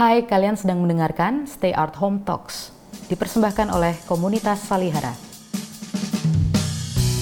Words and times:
Hai, 0.00 0.24
kalian 0.24 0.56
sedang 0.56 0.80
mendengarkan 0.80 1.44
Stay 1.44 1.76
Art 1.76 1.92
Home 2.00 2.24
Talks, 2.24 2.72
dipersembahkan 3.12 3.68
oleh 3.68 3.92
komunitas 4.08 4.64
Salihara. 4.64 5.12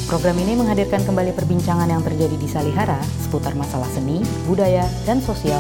Program 0.07 0.39
ini 0.39 0.55
menghadirkan 0.55 1.03
kembali 1.03 1.35
perbincangan 1.35 1.91
yang 1.91 2.07
terjadi 2.07 2.39
di 2.39 2.47
Salihara 2.47 3.03
seputar 3.19 3.59
masalah 3.59 3.91
seni, 3.91 4.23
budaya, 4.47 4.87
dan 5.03 5.19
sosial 5.19 5.59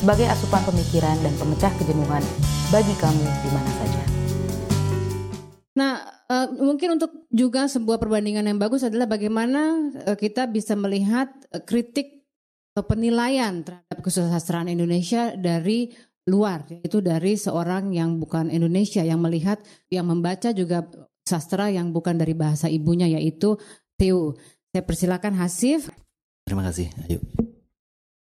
sebagai 0.00 0.24
asupan 0.24 0.64
pemikiran 0.64 1.12
dan 1.20 1.36
pemecah 1.36 1.68
kejenuhan 1.76 2.24
bagi 2.72 2.96
kamu 2.96 3.24
di 3.28 3.50
mana 3.52 3.70
saja. 3.84 4.02
Nah, 5.76 6.00
uh, 6.32 6.48
mungkin 6.64 6.96
untuk 6.96 7.28
juga 7.28 7.68
sebuah 7.68 8.00
perbandingan 8.00 8.48
yang 8.48 8.56
bagus 8.56 8.88
adalah 8.88 9.04
bagaimana 9.04 9.92
uh, 10.08 10.16
kita 10.16 10.48
bisa 10.48 10.72
melihat 10.80 11.28
uh, 11.52 11.60
kritik 11.60 12.24
atau 12.72 12.88
penilaian 12.88 13.60
terhadap 13.60 14.00
kesusastraan 14.00 14.72
Indonesia 14.72 15.36
dari 15.36 15.92
luar, 16.24 16.64
yaitu 16.68 17.04
dari 17.04 17.36
seorang 17.36 17.92
yang 17.92 18.16
bukan 18.16 18.48
Indonesia 18.48 19.04
yang 19.04 19.20
melihat, 19.20 19.60
yang 19.92 20.08
membaca 20.08 20.52
juga 20.56 20.88
sastra 21.24 21.68
yang 21.68 21.92
bukan 21.92 22.16
dari 22.16 22.32
bahasa 22.32 22.68
ibunya, 22.68 23.08
yaitu 23.08 23.56
Theo. 24.00 24.36
Saya 24.72 24.82
persilakan 24.82 25.38
Hasif. 25.38 25.92
Terima 26.44 26.64
kasih. 26.66 26.90
Ayo. 27.08 27.20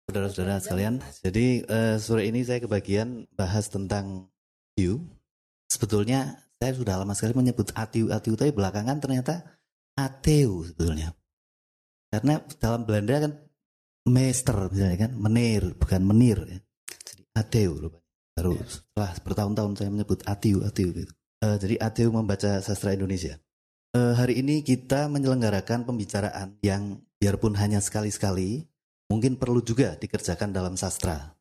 Saudara-saudara 0.06 0.62
sekalian, 0.62 1.02
jadi 1.26 1.66
uh, 1.66 1.96
sore 1.98 2.30
ini 2.30 2.46
saya 2.46 2.62
kebagian 2.62 3.26
bahas 3.34 3.70
tentang 3.70 4.30
Theo. 4.78 5.02
Sebetulnya 5.66 6.46
saya 6.62 6.72
sudah 6.78 7.02
lama 7.02 7.18
sekali 7.18 7.34
menyebut 7.34 7.74
atiu 7.74 8.14
atiu 8.14 8.38
tapi 8.38 8.54
belakangan 8.54 9.02
ternyata 9.02 9.58
ateu 9.98 10.62
sebetulnya. 10.62 11.18
Karena 12.14 12.40
dalam 12.62 12.86
Belanda 12.86 13.28
kan 13.28 13.34
meester 14.06 14.70
misalnya 14.70 15.10
kan, 15.10 15.12
menir 15.18 15.74
bukan 15.74 16.02
menir. 16.06 16.38
Ya. 16.46 16.60
Ateu 17.36 17.92
baru 18.36 18.56
setelah 18.64 19.12
bertahun-tahun 19.24 19.72
saya 19.76 19.90
menyebut 19.92 20.24
atiu 20.24 20.64
atiu 20.64 20.92
gitu. 20.92 21.12
Uh, 21.44 21.60
jadi 21.60 21.76
ateu 21.84 22.08
membaca 22.12 22.64
sastra 22.64 22.96
Indonesia. 22.96 23.36
Uh, 23.96 24.16
hari 24.16 24.40
ini 24.40 24.64
kita 24.64 25.08
menyelenggarakan 25.08 25.88
pembicaraan 25.88 26.60
yang 26.60 27.00
biarpun 27.20 27.56
hanya 27.56 27.80
sekali-sekali, 27.80 28.68
mungkin 29.08 29.40
perlu 29.40 29.64
juga 29.64 29.96
dikerjakan 29.96 30.52
dalam 30.52 30.76
sastra. 30.76 31.36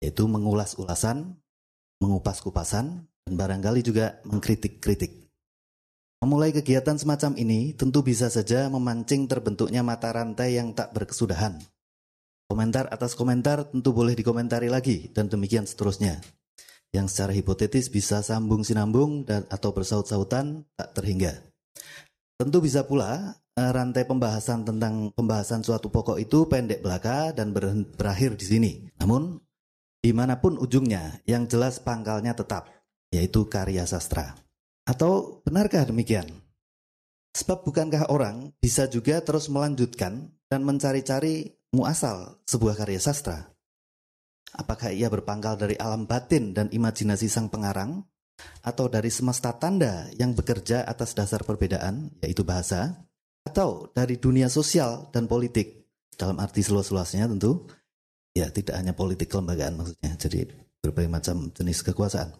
Yaitu 0.00 0.28
mengulas 0.28 0.76
ulasan, 0.76 1.36
mengupas 2.00 2.44
kupasan, 2.44 3.08
dan 3.24 3.34
barangkali 3.36 3.80
juga 3.80 4.20
mengkritik-kritik. 4.28 5.28
Memulai 6.20 6.50
kegiatan 6.52 6.96
semacam 7.00 7.36
ini 7.36 7.72
tentu 7.72 8.04
bisa 8.04 8.28
saja 8.28 8.68
memancing 8.68 9.24
terbentuknya 9.30 9.80
mata 9.80 10.10
rantai 10.12 10.58
yang 10.58 10.74
tak 10.76 10.92
berkesudahan. 10.92 11.60
Komentar 12.48 12.88
atas 12.88 13.12
komentar 13.12 13.68
tentu 13.68 13.92
boleh 13.92 14.16
dikomentari 14.16 14.72
lagi 14.72 15.12
dan 15.12 15.28
demikian 15.28 15.68
seterusnya 15.68 16.16
yang 16.96 17.04
secara 17.04 17.36
hipotetis 17.36 17.92
bisa 17.92 18.24
sambung 18.24 18.64
sinambung 18.64 19.28
dan 19.28 19.44
atau 19.52 19.76
bersaut-sautan 19.76 20.64
tak 20.72 20.96
terhingga. 20.96 21.44
Tentu 22.40 22.64
bisa 22.64 22.88
pula 22.88 23.36
eh, 23.52 23.68
rantai 23.68 24.08
pembahasan 24.08 24.64
tentang 24.64 25.12
pembahasan 25.12 25.60
suatu 25.60 25.92
pokok 25.92 26.16
itu 26.16 26.48
pendek 26.48 26.80
belaka 26.80 27.36
dan 27.36 27.52
berakhir 27.52 28.38
di 28.38 28.46
sini. 28.46 28.72
Namun, 28.96 29.36
di 29.98 30.14
mana 30.14 30.38
pun 30.38 30.56
ujungnya, 30.56 31.18
yang 31.26 31.50
jelas 31.50 31.82
pangkalnya 31.82 32.32
tetap, 32.32 32.70
yaitu 33.10 33.50
karya 33.50 33.84
sastra. 33.84 34.38
Atau 34.86 35.42
benarkah 35.44 35.84
demikian? 35.84 36.30
Sebab 37.34 37.66
bukankah 37.66 38.08
orang 38.08 38.56
bisa 38.62 38.88
juga 38.88 39.20
terus 39.20 39.50
melanjutkan 39.52 40.32
dan 40.48 40.64
mencari-cari 40.64 41.57
muasal 41.72 42.40
sebuah 42.48 42.78
karya 42.78 43.00
sastra? 43.00 43.52
Apakah 44.56 44.90
ia 44.92 45.12
berpangkal 45.12 45.60
dari 45.60 45.76
alam 45.76 46.08
batin 46.08 46.56
dan 46.56 46.72
imajinasi 46.72 47.28
sang 47.28 47.52
pengarang, 47.52 48.00
atau 48.62 48.86
dari 48.86 49.10
semesta 49.10 49.50
tanda 49.56 50.06
yang 50.14 50.32
bekerja 50.32 50.86
atas 50.86 51.12
dasar 51.12 51.42
perbedaan, 51.42 52.14
yaitu 52.22 52.46
bahasa, 52.46 53.04
atau 53.44 53.90
dari 53.92 54.16
dunia 54.16 54.46
sosial 54.48 55.10
dan 55.10 55.26
politik, 55.26 55.84
dalam 56.14 56.38
arti 56.40 56.62
seluas-luasnya 56.62 57.28
tentu, 57.28 57.66
ya 58.32 58.48
tidak 58.48 58.78
hanya 58.78 58.94
politik 58.94 59.28
kelembagaan 59.28 59.76
maksudnya, 59.76 60.14
jadi 60.16 60.48
berbagai 60.78 61.10
macam 61.10 61.36
jenis 61.50 61.82
kekuasaan, 61.82 62.32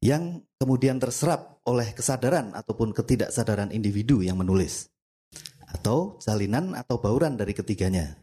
yang 0.00 0.42
kemudian 0.56 0.96
terserap 0.96 1.60
oleh 1.68 1.92
kesadaran 1.92 2.56
ataupun 2.56 2.96
ketidaksadaran 2.96 3.70
individu 3.70 4.24
yang 4.24 4.40
menulis, 4.40 4.88
atau 5.68 6.16
jalinan 6.24 6.72
atau 6.72 6.96
bauran 6.98 7.36
dari 7.36 7.52
ketiganya, 7.52 8.16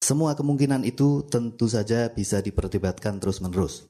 semua 0.00 0.32
kemungkinan 0.32 0.82
itu 0.88 1.28
tentu 1.28 1.68
saja 1.68 2.08
bisa 2.08 2.40
diperdebatkan 2.40 3.20
terus-menerus. 3.20 3.86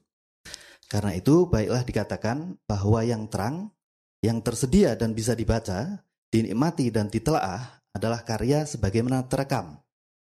Karena 0.90 1.14
itu, 1.14 1.46
baiklah 1.46 1.86
dikatakan 1.86 2.58
bahwa 2.66 3.06
yang 3.06 3.30
terang, 3.30 3.70
yang 4.18 4.42
tersedia 4.42 4.98
dan 4.98 5.14
bisa 5.14 5.38
dibaca, 5.38 6.02
dinikmati 6.34 6.90
dan 6.90 7.06
ditelaah 7.06 7.86
adalah 7.94 8.26
karya 8.26 8.66
sebagaimana 8.66 9.30
terekam. 9.30 9.78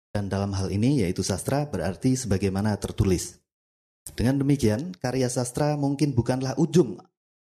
Dan 0.08 0.32
dalam 0.32 0.56
hal 0.56 0.72
ini 0.72 1.04
yaitu 1.04 1.20
sastra 1.20 1.68
berarti 1.68 2.16
sebagaimana 2.16 2.80
tertulis. 2.80 3.44
Dengan 4.16 4.40
demikian, 4.40 4.96
karya 4.96 5.28
sastra 5.28 5.76
mungkin 5.76 6.16
bukanlah 6.16 6.56
ujung 6.56 6.96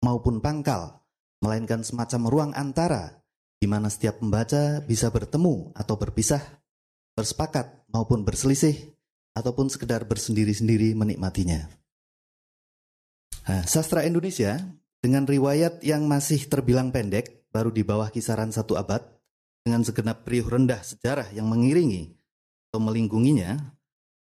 maupun 0.04 0.44
pangkal, 0.44 1.08
melainkan 1.40 1.88
semacam 1.88 2.22
ruang 2.28 2.52
antara 2.52 3.24
di 3.60 3.68
mana 3.70 3.88
setiap 3.88 4.20
pembaca 4.20 4.84
bisa 4.84 5.08
bertemu 5.08 5.72
atau 5.72 5.96
berpisah 5.96 6.44
bersepakat 7.16 7.88
maupun 7.90 8.28
berselisih, 8.28 8.96
ataupun 9.36 9.68
sekedar 9.68 10.08
bersendiri-sendiri 10.08 10.96
menikmatinya. 10.96 11.68
Nah, 13.46 13.64
sastra 13.68 14.08
Indonesia 14.08 14.58
dengan 15.04 15.28
riwayat 15.28 15.84
yang 15.84 16.08
masih 16.08 16.48
terbilang 16.48 16.90
pendek, 16.90 17.46
baru 17.52 17.70
di 17.70 17.84
bawah 17.84 18.12
kisaran 18.12 18.52
satu 18.52 18.76
abad, 18.80 19.04
dengan 19.62 19.84
segenap 19.84 20.24
periuk 20.24 20.50
rendah 20.50 20.82
sejarah 20.82 21.30
yang 21.36 21.46
mengiringi 21.48 22.16
atau 22.70 22.80
melingkunginya, 22.82 23.60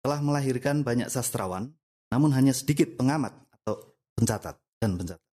telah 0.01 0.19
melahirkan 0.19 0.81
banyak 0.81 1.07
sastrawan, 1.07 1.69
namun 2.09 2.34
hanya 2.34 2.51
sedikit 2.51 2.97
pengamat 2.97 3.31
atau 3.62 3.94
pencatat 4.18 4.57
dan 4.81 4.97
pencatat. 4.97 5.30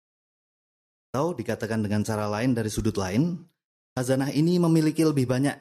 Atau 1.13 1.37
dikatakan 1.37 1.85
dengan 1.85 2.07
cara 2.07 2.31
lain 2.31 2.55
dari 2.57 2.71
sudut 2.73 2.97
lain, 2.97 3.37
Hazanah 3.93 4.33
ini 4.33 4.57
memiliki 4.57 5.05
lebih 5.05 5.29
banyak 5.29 5.53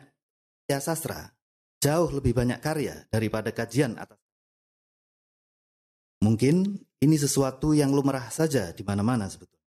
ya 0.72 0.80
sastra 0.80 1.36
jauh 1.82 2.14
lebih 2.14 2.38
banyak 2.38 2.62
karya 2.62 3.10
daripada 3.10 3.50
kajian 3.50 3.98
atas. 3.98 4.22
Mungkin 6.22 6.78
ini 7.02 7.18
sesuatu 7.18 7.74
yang 7.74 7.90
lumrah 7.90 8.30
saja 8.30 8.70
di 8.70 8.86
mana-mana 8.86 9.26
sebetulnya. 9.26 9.66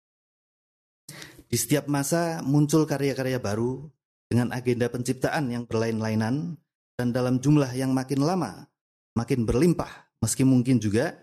Di 1.50 1.58
setiap 1.58 1.90
masa 1.90 2.46
muncul 2.46 2.86
karya-karya 2.86 3.42
baru 3.42 3.90
dengan 4.30 4.54
agenda 4.54 4.86
penciptaan 4.90 5.50
yang 5.50 5.66
berlain-lainan 5.66 6.58
dan 6.94 7.10
dalam 7.10 7.42
jumlah 7.42 7.74
yang 7.74 7.90
makin 7.90 8.22
lama 8.22 8.70
makin 9.18 9.46
berlimpah 9.46 10.14
meski 10.22 10.46
mungkin 10.46 10.78
juga 10.78 11.14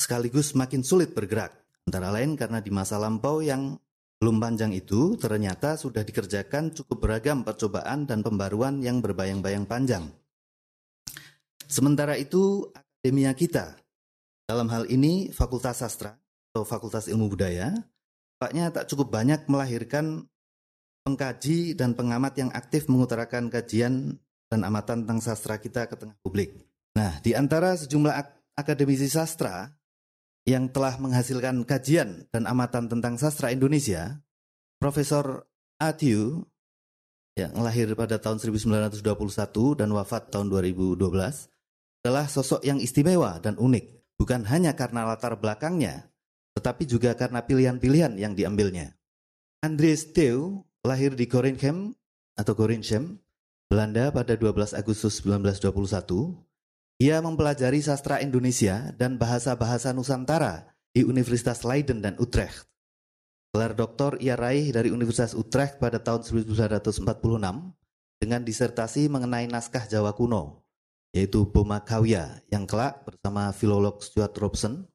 sekaligus 0.00 0.56
makin 0.56 0.80
sulit 0.80 1.12
bergerak. 1.12 1.52
Antara 1.88 2.12
lain 2.12 2.36
karena 2.36 2.60
di 2.60 2.72
masa 2.72 2.96
lampau 2.96 3.40
yang 3.44 3.76
belum 4.20 4.36
panjang 4.36 4.72
itu 4.76 5.16
ternyata 5.16 5.80
sudah 5.80 6.04
dikerjakan 6.04 6.76
cukup 6.76 7.08
beragam 7.08 7.40
percobaan 7.40 8.04
dan 8.04 8.20
pembaruan 8.20 8.84
yang 8.84 9.00
berbayang-bayang 9.00 9.64
panjang. 9.64 10.19
Sementara 11.70 12.18
itu, 12.18 12.66
akademia 12.74 13.30
kita, 13.38 13.78
dalam 14.50 14.66
hal 14.74 14.90
ini 14.90 15.30
Fakultas 15.30 15.78
Sastra 15.78 16.18
atau 16.50 16.66
Fakultas 16.66 17.06
Ilmu 17.06 17.30
Budaya, 17.30 17.70
Paknya 18.40 18.72
tak 18.72 18.88
cukup 18.88 19.12
banyak 19.12 19.44
melahirkan 19.52 20.24
pengkaji 21.04 21.76
dan 21.76 21.92
pengamat 21.92 22.32
yang 22.40 22.48
aktif 22.56 22.88
mengutarakan 22.88 23.52
kajian 23.52 24.16
dan 24.48 24.60
amatan 24.64 25.04
tentang 25.04 25.20
sastra 25.20 25.60
kita 25.60 25.84
ke 25.84 26.00
tengah 26.00 26.16
publik. 26.24 26.56
Nah, 26.96 27.20
di 27.20 27.36
antara 27.36 27.76
sejumlah 27.76 28.14
ak 28.16 28.28
akademisi 28.56 29.12
sastra 29.12 29.68
yang 30.48 30.72
telah 30.72 30.96
menghasilkan 30.96 31.68
kajian 31.68 32.32
dan 32.32 32.48
amatan 32.48 32.88
tentang 32.88 33.20
sastra 33.20 33.52
Indonesia, 33.52 34.24
Profesor 34.80 35.44
Atiu 35.76 36.48
yang 37.36 37.52
lahir 37.60 37.92
pada 37.92 38.16
tahun 38.16 38.40
1921 38.40 39.04
dan 39.76 39.88
wafat 39.92 40.32
tahun 40.32 40.48
2012 40.48 40.96
adalah 42.00 42.24
sosok 42.32 42.64
yang 42.64 42.80
istimewa 42.80 43.36
dan 43.44 43.60
unik, 43.60 44.16
bukan 44.16 44.48
hanya 44.48 44.72
karena 44.72 45.04
latar 45.04 45.36
belakangnya, 45.36 46.08
tetapi 46.56 46.88
juga 46.88 47.12
karena 47.12 47.44
pilihan-pilihan 47.44 48.16
yang 48.16 48.32
diambilnya. 48.32 48.96
Andries 49.60 50.08
Theo 50.16 50.64
lahir 50.80 51.12
di 51.12 51.28
Gorinchem 51.28 51.92
atau 52.40 52.56
Gorinchem, 52.56 53.20
Belanda 53.68 54.08
pada 54.08 54.32
12 54.32 54.72
Agustus 54.72 55.20
1921. 55.20 56.40
Ia 57.04 57.20
mempelajari 57.20 57.84
sastra 57.84 58.24
Indonesia 58.24 58.96
dan 58.96 59.20
bahasa-bahasa 59.20 59.92
Nusantara 59.92 60.72
di 60.96 61.04
Universitas 61.04 61.64
Leiden 61.68 62.00
dan 62.00 62.16
Utrecht. 62.16 62.64
Gelar 63.52 63.76
doktor 63.76 64.16
ia 64.24 64.40
raih 64.40 64.72
dari 64.72 64.88
Universitas 64.88 65.36
Utrecht 65.36 65.76
pada 65.76 66.00
tahun 66.00 66.24
1946 66.24 67.04
dengan 68.20 68.40
disertasi 68.40 69.12
mengenai 69.12 69.48
naskah 69.52 69.84
Jawa 69.84 70.16
kuno 70.16 70.60
yaitu 71.10 71.46
Boma 71.46 71.82
Kawya 71.82 72.42
yang 72.50 72.66
kelak 72.66 73.02
bersama 73.02 73.50
filolog 73.50 73.98
Stuart 74.02 74.34
Robson 74.38 74.90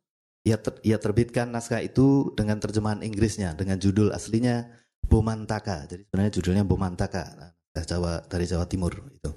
ia, 0.45 0.61
ter, 0.61 0.77
ia 0.85 1.01
terbitkan 1.01 1.49
naskah 1.49 1.81
itu 1.81 2.31
dengan 2.37 2.61
terjemahan 2.61 3.01
Inggrisnya 3.01 3.57
dengan 3.57 3.81
judul 3.81 4.13
aslinya 4.13 4.69
Bomantaka. 5.05 5.89
Jadi 5.89 6.05
sebenarnya 6.05 6.33
judulnya 6.37 6.63
Bomantaka, 6.63 7.33
naskah 7.33 7.85
Jawa 7.89 8.13
dari 8.29 8.45
Jawa 8.45 8.69
Timur 8.69 8.93
itu. 9.09 9.33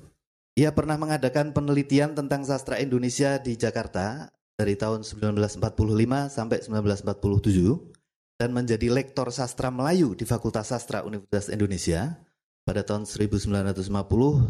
Ia 0.60 0.76
pernah 0.76 1.00
mengadakan 1.00 1.56
penelitian 1.56 2.12
tentang 2.12 2.44
sastra 2.44 2.76
Indonesia 2.76 3.40
di 3.40 3.56
Jakarta 3.56 4.28
dari 4.58 4.76
tahun 4.76 5.06
1945 5.06 5.64
sampai 6.28 6.58
1947 6.60 8.42
dan 8.42 8.50
menjadi 8.52 8.86
lektor 8.90 9.32
sastra 9.32 9.72
Melayu 9.72 10.12
di 10.18 10.26
Fakultas 10.28 10.70
Sastra 10.70 11.06
Universitas 11.06 11.50
Indonesia 11.50 12.20
pada 12.66 12.84
tahun 12.84 13.06
1950 13.06 13.86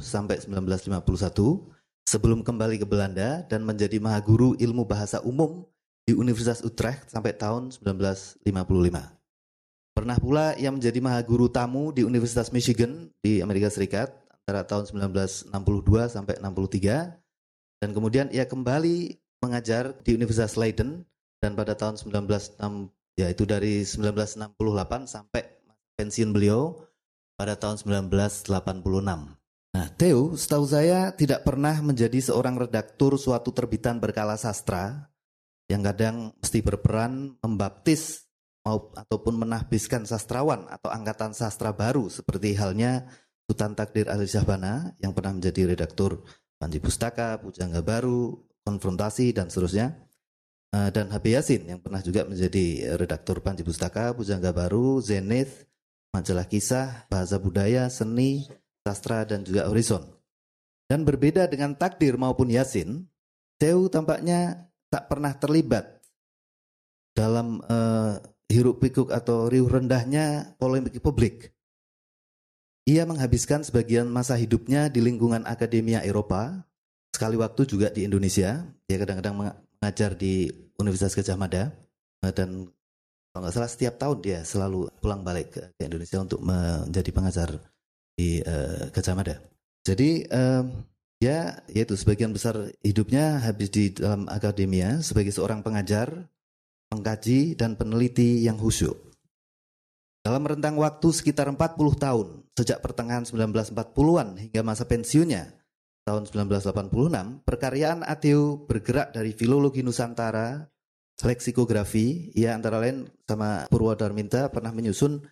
sampai 0.01 0.37
1951 0.43 1.78
sebelum 2.09 2.41
kembali 2.41 2.81
ke 2.81 2.89
Belanda 2.89 3.45
dan 3.45 3.69
menjadi 3.69 4.01
mahaguru 4.01 4.57
ilmu 4.57 4.89
bahasa 4.89 5.21
umum 5.21 5.69
di 6.09 6.17
Universitas 6.17 6.65
Utrecht 6.65 7.13
sampai 7.13 7.37
tahun 7.37 7.69
1955. 7.69 8.49
Pernah 9.93 10.17
pula 10.17 10.57
ia 10.57 10.73
menjadi 10.73 11.05
mahaguru 11.05 11.53
tamu 11.53 11.93
di 11.93 12.09
Universitas 12.09 12.49
Michigan 12.49 13.13
di 13.21 13.45
Amerika 13.45 13.69
Serikat 13.69 14.09
antara 14.41 14.65
tahun 14.65 14.89
1962 15.13 15.53
sampai 16.09 16.41
63 16.41 17.85
dan 17.85 17.91
kemudian 17.93 18.33
ia 18.33 18.49
kembali 18.49 19.21
mengajar 19.45 19.93
di 20.01 20.17
Universitas 20.17 20.57
Leiden 20.57 21.05
dan 21.45 21.53
pada 21.53 21.77
tahun 21.77 22.01
19 22.01 22.25
yaitu 23.21 23.45
dari 23.45 23.85
1968 23.85 24.49
sampai 25.05 25.45
pensiun 26.01 26.33
beliau 26.33 26.89
pada 27.37 27.53
tahun 27.53 27.77
1986. 27.85 29.38
Nah, 29.79 29.95
Theo, 29.95 30.35
setahu 30.35 30.67
saya 30.67 31.15
tidak 31.15 31.47
pernah 31.47 31.79
menjadi 31.79 32.19
seorang 32.19 32.59
redaktur 32.59 33.15
suatu 33.15 33.55
terbitan 33.55 34.03
berkala 34.03 34.35
sastra 34.35 35.07
yang 35.71 35.87
kadang 35.87 36.35
mesti 36.43 36.67
berperan 36.67 37.39
membaptis 37.39 38.27
ataupun 38.67 39.39
menahbiskan 39.39 40.03
sastrawan 40.03 40.67
atau 40.67 40.91
angkatan 40.91 41.31
sastra 41.31 41.71
baru 41.71 42.11
seperti 42.11 42.59
halnya 42.59 43.07
Sultan 43.47 43.79
Takdir 43.79 44.11
Ali 44.11 44.27
Syahbana 44.27 44.99
yang 44.99 45.15
pernah 45.15 45.31
menjadi 45.31 45.71
redaktur 45.71 46.27
Panji 46.59 46.83
Pustaka, 46.83 47.39
Pujangga 47.39 47.79
Baru, 47.79 48.51
Konfrontasi 48.67 49.31
dan 49.31 49.47
seterusnya. 49.47 49.95
Eh, 50.75 50.91
dan 50.91 51.07
HB 51.07 51.39
Yasin 51.39 51.63
yang 51.71 51.79
pernah 51.79 52.03
juga 52.03 52.27
menjadi 52.27 52.99
redaktur 52.99 53.47
Panji 53.47 53.63
Pustaka, 53.63 54.11
Pujangga 54.11 54.51
Baru, 54.51 54.99
Zenith, 54.99 55.71
majalah 56.11 56.51
kisah, 56.51 57.07
bahasa 57.07 57.39
budaya, 57.39 57.87
seni, 57.95 58.43
sastra, 58.89 59.29
dan 59.29 59.45
juga 59.45 59.69
horizon. 59.69 60.01
Dan 60.89 61.05
berbeda 61.05 61.45
dengan 61.45 61.77
takdir 61.77 62.17
maupun 62.17 62.49
Yasin, 62.49 63.05
Theo 63.61 63.93
tampaknya 63.93 64.71
tak 64.89 65.11
pernah 65.13 65.37
terlibat 65.37 66.01
dalam 67.13 67.61
uh, 67.67 68.17
hiruk 68.49 68.81
pikuk 68.81 69.13
atau 69.13 69.51
riuh 69.51 69.69
rendahnya 69.69 70.57
polemik 70.57 70.97
publik. 71.05 71.53
Ia 72.89 73.05
menghabiskan 73.05 73.61
sebagian 73.61 74.09
masa 74.09 74.41
hidupnya 74.41 74.89
di 74.89 75.05
lingkungan 75.05 75.45
akademia 75.45 76.01
Eropa, 76.01 76.65
sekali 77.13 77.37
waktu 77.37 77.69
juga 77.69 77.93
di 77.93 78.09
Indonesia. 78.09 78.65
Dia 78.89 78.97
kadang-kadang 78.97 79.53
mengajar 79.77 80.17
di 80.17 80.49
Universitas 80.81 81.13
Gajah 81.13 81.37
Mada 81.37 81.69
eh, 82.25 82.33
dan 82.33 82.65
kalau 83.29 83.45
nggak 83.45 83.55
salah 83.55 83.71
setiap 83.71 83.95
tahun 84.01 84.19
dia 84.25 84.41
selalu 84.41 84.89
pulang 85.05 85.21
balik 85.21 85.53
ke 85.53 85.85
Indonesia 85.85 86.17
untuk 86.23 86.41
menjadi 86.41 87.11
pengajar 87.13 87.49
di 88.19 88.43
uh, 88.43 88.91
Gajah 88.91 89.15
Mada. 89.15 89.39
Jadi 89.87 90.27
um, 90.27 90.83
ya 91.23 91.63
yaitu 91.71 91.95
sebagian 91.95 92.35
besar 92.35 92.75
hidupnya 92.83 93.39
habis 93.39 93.71
di 93.71 93.95
dalam 93.95 94.27
akademia 94.27 94.99
sebagai 95.07 95.31
seorang 95.31 95.63
pengajar, 95.63 96.27
pengkaji 96.91 97.55
dan 97.55 97.79
peneliti 97.79 98.43
yang 98.43 98.59
khusyuk. 98.59 98.99
Dalam 100.27 100.43
rentang 100.45 100.75
waktu 100.77 101.15
sekitar 101.15 101.47
40 101.47 101.79
tahun, 101.95 102.27
sejak 102.59 102.83
pertengahan 102.83 103.23
1940-an 103.23 104.51
hingga 104.51 104.61
masa 104.67 104.85
pensiunnya 104.85 105.55
tahun 106.05 106.27
1986, 106.29 107.47
perkaryaan 107.47 108.03
Ateo 108.03 108.67
bergerak 108.67 109.15
dari 109.15 109.33
filologi 109.33 109.81
Nusantara, 109.81 110.69
leksikografi, 111.23 112.35
ya 112.35 112.53
antara 112.59 112.83
lain 112.83 113.09
sama 113.25 113.71
Purwodarminta 113.73 114.51
pernah 114.53 114.75
menyusun 114.75 115.23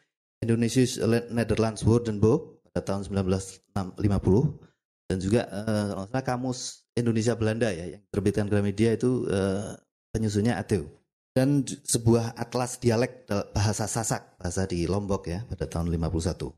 Indonesia's 0.40 0.96
Netherlands 1.28 1.84
Woordenboek 1.84 2.56
tahun 2.82 3.05
1950 3.06 3.73
dan 5.06 5.19
juga 5.23 5.46
uh, 5.46 6.23
kamus 6.25 6.88
Indonesia 6.99 7.38
Belanda 7.38 7.70
ya 7.70 7.99
yang 7.99 8.02
terbitkan 8.11 8.50
Gramedia 8.50 8.96
itu 8.96 9.28
uh, 9.31 9.78
penyusunnya 10.11 10.58
Ateu 10.58 10.88
dan 11.37 11.62
sebuah 11.69 12.32
atlas 12.32 12.81
dialek 12.81 13.28
bahasa 13.52 13.84
Sasak 13.84 14.40
bahasa 14.40 14.64
di 14.64 14.88
Lombok 14.88 15.28
ya 15.28 15.44
pada 15.44 15.69
tahun 15.69 15.93
51 15.93 16.08
uh, 16.08 16.50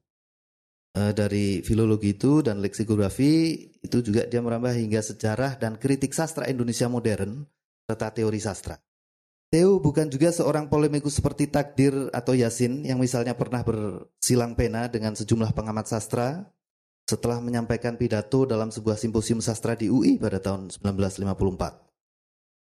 eh, 0.96 1.12
dari 1.12 1.60
filologi 1.66 2.14
itu 2.14 2.40
dan 2.40 2.62
leksikografi 2.62 3.58
itu 3.82 3.98
juga 4.00 4.24
dia 4.30 4.40
merambah 4.40 4.72
hingga 4.72 5.02
sejarah 5.02 5.58
dan 5.58 5.76
kritik 5.76 6.14
sastra 6.14 6.46
Indonesia 6.46 6.86
modern 6.86 7.44
serta 7.90 8.14
teori 8.14 8.40
sastra 8.40 8.78
Theo 9.48 9.80
bukan 9.80 10.12
juga 10.12 10.28
seorang 10.28 10.68
polemikus 10.68 11.16
seperti 11.16 11.48
Takdir 11.48 12.12
atau 12.12 12.36
Yasin 12.36 12.84
yang 12.84 13.00
misalnya 13.00 13.32
pernah 13.32 13.64
bersilang 13.64 14.52
pena 14.52 14.92
dengan 14.92 15.16
sejumlah 15.16 15.56
pengamat 15.56 15.88
sastra 15.88 16.44
setelah 17.08 17.40
menyampaikan 17.40 17.96
pidato 17.96 18.44
dalam 18.44 18.68
sebuah 18.68 19.00
simposium 19.00 19.40
sastra 19.40 19.72
di 19.72 19.88
UI 19.88 20.20
pada 20.20 20.36
tahun 20.36 20.68
1954. 20.68 21.88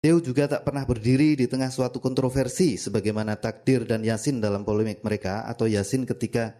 Theo 0.01 0.17
juga 0.23 0.47
tak 0.47 0.63
pernah 0.63 0.87
berdiri 0.87 1.35
di 1.35 1.45
tengah 1.51 1.67
suatu 1.67 1.99
kontroversi 1.99 2.79
sebagaimana 2.79 3.35
Takdir 3.35 3.83
dan 3.83 4.01
Yasin 4.01 4.39
dalam 4.39 4.63
polemik 4.63 5.03
mereka 5.03 5.43
atau 5.51 5.67
Yasin 5.67 6.07
ketika 6.07 6.55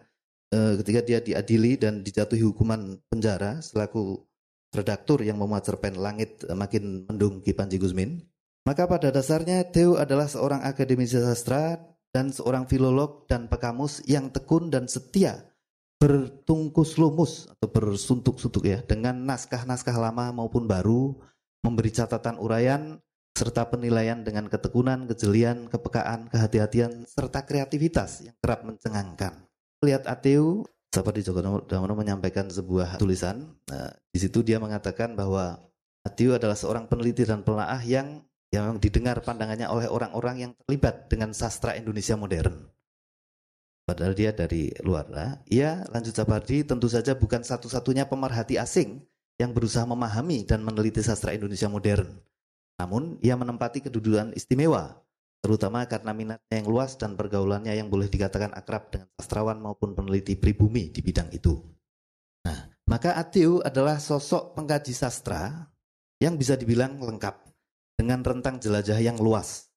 eh, 0.52 0.76
ketika 0.84 1.02
dia 1.08 1.20
diadili 1.24 1.80
dan 1.80 2.04
dijatuhi 2.04 2.44
hukuman 2.44 3.00
penjara 3.08 3.64
selaku 3.64 4.28
redaktur 4.76 5.24
yang 5.24 5.40
memuat 5.40 5.64
cerpen 5.64 5.96
Langit 5.96 6.44
Makin 6.52 7.08
Mendung 7.08 7.40
Ki 7.40 7.56
Panji 7.56 7.80
Gusmin. 7.80 8.31
Maka 8.72 8.88
pada 8.88 9.12
dasarnya 9.12 9.68
Theo 9.68 10.00
adalah 10.00 10.32
seorang 10.32 10.64
akademisi 10.64 11.20
sastra 11.20 11.76
dan 12.16 12.32
seorang 12.32 12.64
filolog 12.72 13.28
dan 13.28 13.52
pekamus 13.52 14.00
yang 14.08 14.32
tekun 14.32 14.72
dan 14.72 14.88
setia 14.88 15.44
bertungkus 16.00 16.96
lumus 16.96 17.52
atau 17.52 17.68
bersuntuk-suntuk 17.68 18.64
ya 18.64 18.80
dengan 18.80 19.28
naskah-naskah 19.28 20.00
lama 20.00 20.32
maupun 20.32 20.72
baru, 20.72 21.20
memberi 21.68 21.92
catatan 21.92 22.40
urayan 22.40 22.96
serta 23.36 23.68
penilaian 23.68 24.24
dengan 24.24 24.48
ketekunan, 24.48 25.04
kejelian, 25.04 25.68
kepekaan, 25.68 26.32
kehati-hatian 26.32 27.04
serta 27.12 27.44
kreativitas 27.44 28.24
yang 28.24 28.40
kerap 28.40 28.64
mencengangkan. 28.64 29.52
Lihat 29.84 30.08
Ateu, 30.08 30.64
seperti 30.96 31.28
Joko 31.28 31.44
Damono 31.68 31.92
menyampaikan 32.00 32.48
sebuah 32.48 33.04
tulisan, 33.04 33.52
nah, 33.68 33.92
di 34.16 34.20
situ 34.24 34.40
dia 34.48 34.64
mengatakan 34.64 35.12
bahwa 35.20 35.60
Ateu 36.08 36.40
adalah 36.40 36.56
seorang 36.56 36.88
peneliti 36.88 37.28
dan 37.28 37.44
penelaah 37.44 37.84
yang 37.84 38.24
yang 38.52 38.84
didengar 38.84 39.24
pandangannya 39.24 39.72
oleh 39.72 39.88
orang-orang 39.88 40.36
yang 40.44 40.52
terlibat 40.60 41.08
dengan 41.08 41.32
sastra 41.32 41.80
Indonesia 41.80 42.20
modern. 42.20 42.68
Padahal 43.88 44.14
dia 44.14 44.36
dari 44.36 44.70
luar. 44.84 45.08
Nah, 45.10 45.40
ia 45.48 45.88
lanjut 45.90 46.14
Sapardi 46.14 46.68
tentu 46.68 46.92
saja 46.92 47.16
bukan 47.16 47.42
satu-satunya 47.42 48.06
pemerhati 48.06 48.60
asing 48.60 49.02
yang 49.40 49.56
berusaha 49.56 49.88
memahami 49.88 50.46
dan 50.46 50.62
meneliti 50.62 51.02
sastra 51.02 51.34
Indonesia 51.34 51.72
modern. 51.72 52.12
Namun 52.78 53.18
ia 53.24 53.34
menempati 53.40 53.88
kedudukan 53.88 54.36
istimewa, 54.38 55.00
terutama 55.42 55.88
karena 55.90 56.12
minatnya 56.14 56.56
yang 56.62 56.68
luas 56.70 56.94
dan 57.00 57.18
pergaulannya 57.18 57.74
yang 57.74 57.90
boleh 57.90 58.12
dikatakan 58.12 58.54
akrab 58.54 58.92
dengan 58.94 59.08
sastrawan 59.18 59.58
maupun 59.58 59.98
peneliti 59.98 60.38
pribumi 60.38 60.94
di 60.94 61.02
bidang 61.02 61.32
itu. 61.34 61.58
Nah, 62.46 62.70
maka 62.86 63.18
Atiu 63.18 63.64
adalah 63.66 63.98
sosok 63.98 64.54
pengkaji 64.56 64.94
sastra 64.94 65.72
yang 66.22 66.38
bisa 66.38 66.54
dibilang 66.54 67.02
lengkap 67.02 67.51
dengan 68.02 68.26
rentang 68.26 68.58
jelajah 68.58 68.98
yang 68.98 69.22
luas. 69.22 69.70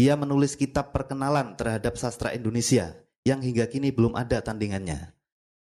Ia 0.00 0.16
menulis 0.16 0.56
kitab 0.56 0.96
perkenalan 0.96 1.60
terhadap 1.60 2.00
sastra 2.00 2.32
Indonesia 2.32 2.96
yang 3.28 3.44
hingga 3.44 3.68
kini 3.68 3.92
belum 3.92 4.16
ada 4.16 4.40
tandingannya, 4.40 5.12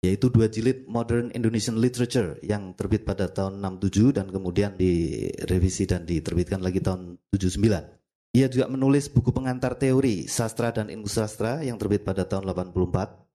yaitu 0.01 0.33
dua 0.33 0.49
jilid 0.49 0.89
Modern 0.89 1.29
Indonesian 1.37 1.77
Literature 1.77 2.41
yang 2.41 2.73
terbit 2.73 3.05
pada 3.05 3.29
tahun 3.29 3.61
67 3.61 4.17
dan 4.17 4.25
kemudian 4.33 4.73
direvisi 4.73 5.85
dan 5.85 6.09
diterbitkan 6.09 6.65
lagi 6.65 6.81
tahun 6.81 7.21
79. 7.29 7.61
Ia 8.33 8.45
juga 8.49 8.65
menulis 8.69 9.09
buku 9.13 9.29
pengantar 9.29 9.77
teori 9.77 10.25
sastra 10.25 10.73
dan 10.73 10.89
ilmu 10.89 11.09
sastra 11.09 11.61
yang 11.61 11.77
terbit 11.77 12.01
pada 12.01 12.25
tahun 12.25 12.49
84. 12.49 13.29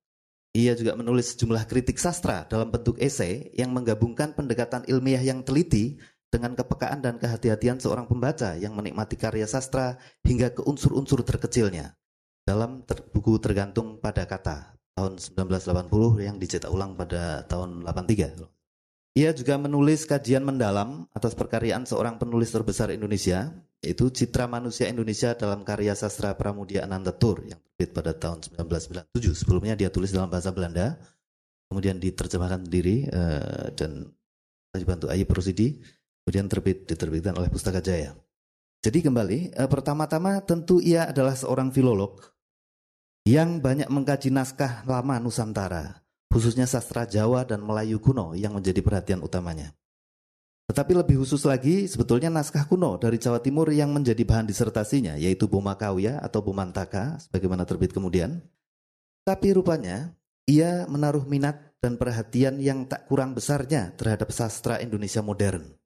Ia 0.54 0.78
juga 0.78 0.94
menulis 0.94 1.34
sejumlah 1.34 1.66
kritik 1.66 1.98
sastra 1.98 2.46
dalam 2.46 2.70
bentuk 2.70 2.94
esai 3.02 3.50
yang 3.58 3.74
menggabungkan 3.74 4.38
pendekatan 4.38 4.86
ilmiah 4.86 5.18
yang 5.18 5.42
teliti 5.42 5.98
dengan 6.34 6.58
kepekaan 6.58 6.98
dan 6.98 7.22
kehati-hatian 7.22 7.78
seorang 7.78 8.10
pembaca 8.10 8.58
yang 8.58 8.74
menikmati 8.74 9.14
karya 9.14 9.46
sastra 9.46 9.94
hingga 10.26 10.50
ke 10.50 10.66
unsur-unsur 10.66 11.22
terkecilnya. 11.22 11.94
Dalam 12.42 12.82
ter 12.82 13.06
buku 13.06 13.38
tergantung 13.38 14.02
pada 14.02 14.26
kata 14.26 14.74
tahun 14.98 15.22
1980 15.22 16.26
yang 16.26 16.36
dicetak 16.42 16.74
ulang 16.74 16.98
pada 16.98 17.46
tahun 17.46 17.86
83. 17.86 18.50
Ia 19.14 19.30
juga 19.30 19.54
menulis 19.62 20.10
kajian 20.10 20.42
mendalam 20.42 21.06
atas 21.14 21.38
perkaryaan 21.38 21.86
seorang 21.86 22.18
penulis 22.18 22.50
terbesar 22.50 22.90
Indonesia 22.90 23.54
yaitu 23.78 24.10
Citra 24.10 24.50
Manusia 24.50 24.90
Indonesia 24.90 25.36
dalam 25.38 25.62
karya 25.62 25.94
sastra 25.94 26.34
Pramudia 26.34 26.88
Anantatur 26.88 27.46
yang 27.46 27.60
terbit 27.60 27.94
pada 27.94 28.16
tahun 28.16 28.42
1997. 28.58 29.38
Sebelumnya 29.38 29.76
dia 29.76 29.92
tulis 29.92 30.10
dalam 30.10 30.32
bahasa 30.32 30.50
Belanda, 30.50 30.96
kemudian 31.68 32.00
diterjemahkan 32.00 32.64
sendiri 32.64 33.06
uh, 33.12 33.70
dan 33.76 34.08
dibantu 34.72 35.12
Ayib 35.12 35.30
Rusidi, 35.30 35.78
kemudian 36.24 36.48
terbit 36.48 36.88
diterbitkan 36.88 37.36
oleh 37.36 37.52
Pustaka 37.52 37.84
Jaya. 37.84 38.16
Jadi 38.80 39.04
kembali, 39.04 39.52
uh, 39.60 39.68
pertama-tama 39.68 40.40
tentu 40.40 40.80
ia 40.80 41.12
adalah 41.12 41.36
seorang 41.36 41.68
filolog 41.68 42.20
yang 43.28 43.60
banyak 43.60 43.88
mengkaji 43.88 44.32
naskah 44.32 44.84
lama 44.88 45.20
Nusantara, 45.20 46.04
khususnya 46.28 46.64
sastra 46.64 47.04
Jawa 47.04 47.44
dan 47.44 47.64
Melayu 47.64 48.00
kuno 48.00 48.36
yang 48.36 48.56
menjadi 48.56 48.80
perhatian 48.84 49.24
utamanya. 49.24 49.72
Tetapi 50.64 50.96
lebih 50.96 51.20
khusus 51.20 51.44
lagi, 51.44 51.84
sebetulnya 51.84 52.32
naskah 52.32 52.64
kuno 52.64 52.96
dari 52.96 53.20
Jawa 53.20 53.40
Timur 53.40 53.68
yang 53.68 53.92
menjadi 53.92 54.24
bahan 54.24 54.48
disertasinya, 54.48 55.16
yaitu 55.20 55.44
Bumakauya 55.44 56.24
atau 56.24 56.40
Bumantaka, 56.40 57.20
sebagaimana 57.20 57.68
terbit 57.68 57.92
kemudian. 57.92 58.40
Tapi 59.24 59.52
rupanya, 59.52 60.16
ia 60.48 60.88
menaruh 60.88 61.24
minat 61.28 61.76
dan 61.84 62.00
perhatian 62.00 62.60
yang 62.60 62.88
tak 62.88 63.08
kurang 63.08 63.36
besarnya 63.36 63.92
terhadap 63.96 64.32
sastra 64.32 64.80
Indonesia 64.80 65.20
modern. 65.20 65.83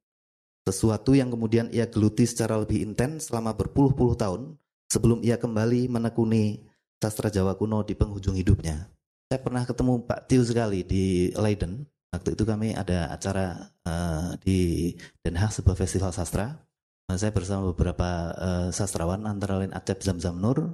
Sesuatu 0.69 1.17
yang 1.17 1.33
kemudian 1.33 1.73
ia 1.73 1.89
geluti 1.89 2.29
secara 2.29 2.61
lebih 2.61 2.85
intens 2.85 3.33
selama 3.33 3.57
berpuluh-puluh 3.57 4.13
tahun 4.13 4.53
sebelum 4.85 5.25
ia 5.25 5.41
kembali 5.41 5.89
menekuni 5.89 6.61
sastra 7.01 7.33
Jawa 7.33 7.57
kuno 7.57 7.81
di 7.81 7.97
penghujung 7.97 8.37
hidupnya. 8.37 8.85
Saya 9.29 9.41
pernah 9.41 9.65
ketemu 9.65 10.05
Pak 10.05 10.29
Tiu 10.29 10.45
sekali 10.45 10.85
di 10.85 11.33
Leiden, 11.33 11.89
Waktu 12.09 12.33
itu 12.33 12.43
kami 12.45 12.73
ada 12.73 13.13
acara 13.13 13.69
uh, 13.85 14.33
di 14.41 14.91
Den 15.21 15.37
Haag 15.37 15.53
sebuah 15.53 15.77
festival 15.77 16.09
sastra. 16.09 16.57
Uh, 17.05 17.17
saya 17.21 17.29
bersama 17.29 17.69
beberapa 17.69 18.33
uh, 18.33 18.67
sastrawan 18.73 19.29
antara 19.29 19.61
lain 19.61 19.69
Acep 19.77 20.01
Zamzam 20.01 20.41
Nur, 20.41 20.73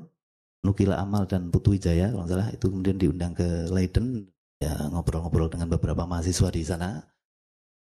Nukila 0.64 0.96
Amal 0.96 1.28
dan 1.28 1.52
Putu 1.52 1.76
Wijaya 1.76 2.16
kalau 2.16 2.24
salah 2.24 2.48
itu 2.56 2.72
kemudian 2.72 2.96
diundang 2.96 3.36
ke 3.36 3.68
Leiden 3.68 4.32
ya 4.64 4.88
ngobrol-ngobrol 4.88 5.52
dengan 5.52 5.68
beberapa 5.68 6.08
mahasiswa 6.08 6.48
di 6.48 6.64
sana 6.64 7.04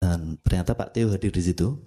dan 0.03 0.36
ternyata 0.43 0.75
Pak 0.75 0.91
Teo 0.91 1.07
hadir 1.15 1.31
di 1.31 1.43
situ. 1.43 1.79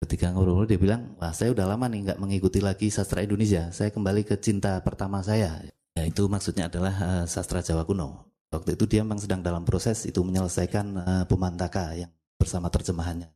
Ketika 0.00 0.32
ngobrol 0.32 0.64
dia 0.64 0.80
bilang, 0.80 1.12
wah 1.20 1.28
saya 1.36 1.52
udah 1.52 1.68
lama 1.68 1.84
nih 1.84 2.08
nggak 2.08 2.18
mengikuti 2.24 2.64
lagi 2.64 2.88
sastra 2.88 3.20
Indonesia. 3.20 3.68
Saya 3.68 3.92
kembali 3.92 4.24
ke 4.24 4.40
cinta 4.40 4.80
pertama 4.80 5.20
saya. 5.20 5.60
Ya, 5.92 6.08
itu 6.08 6.24
maksudnya 6.24 6.72
adalah 6.72 6.94
uh, 6.96 7.24
sastra 7.28 7.60
Jawa 7.60 7.84
kuno. 7.84 8.32
Waktu 8.48 8.80
itu 8.80 8.88
dia 8.88 9.04
memang 9.04 9.20
sedang 9.20 9.44
dalam 9.44 9.62
proses 9.68 10.08
itu 10.08 10.24
menyelesaikan 10.24 10.86
uh, 10.96 11.24
Pemantaka 11.28 11.92
yang 11.92 12.08
bersama 12.40 12.72
terjemahannya 12.72 13.28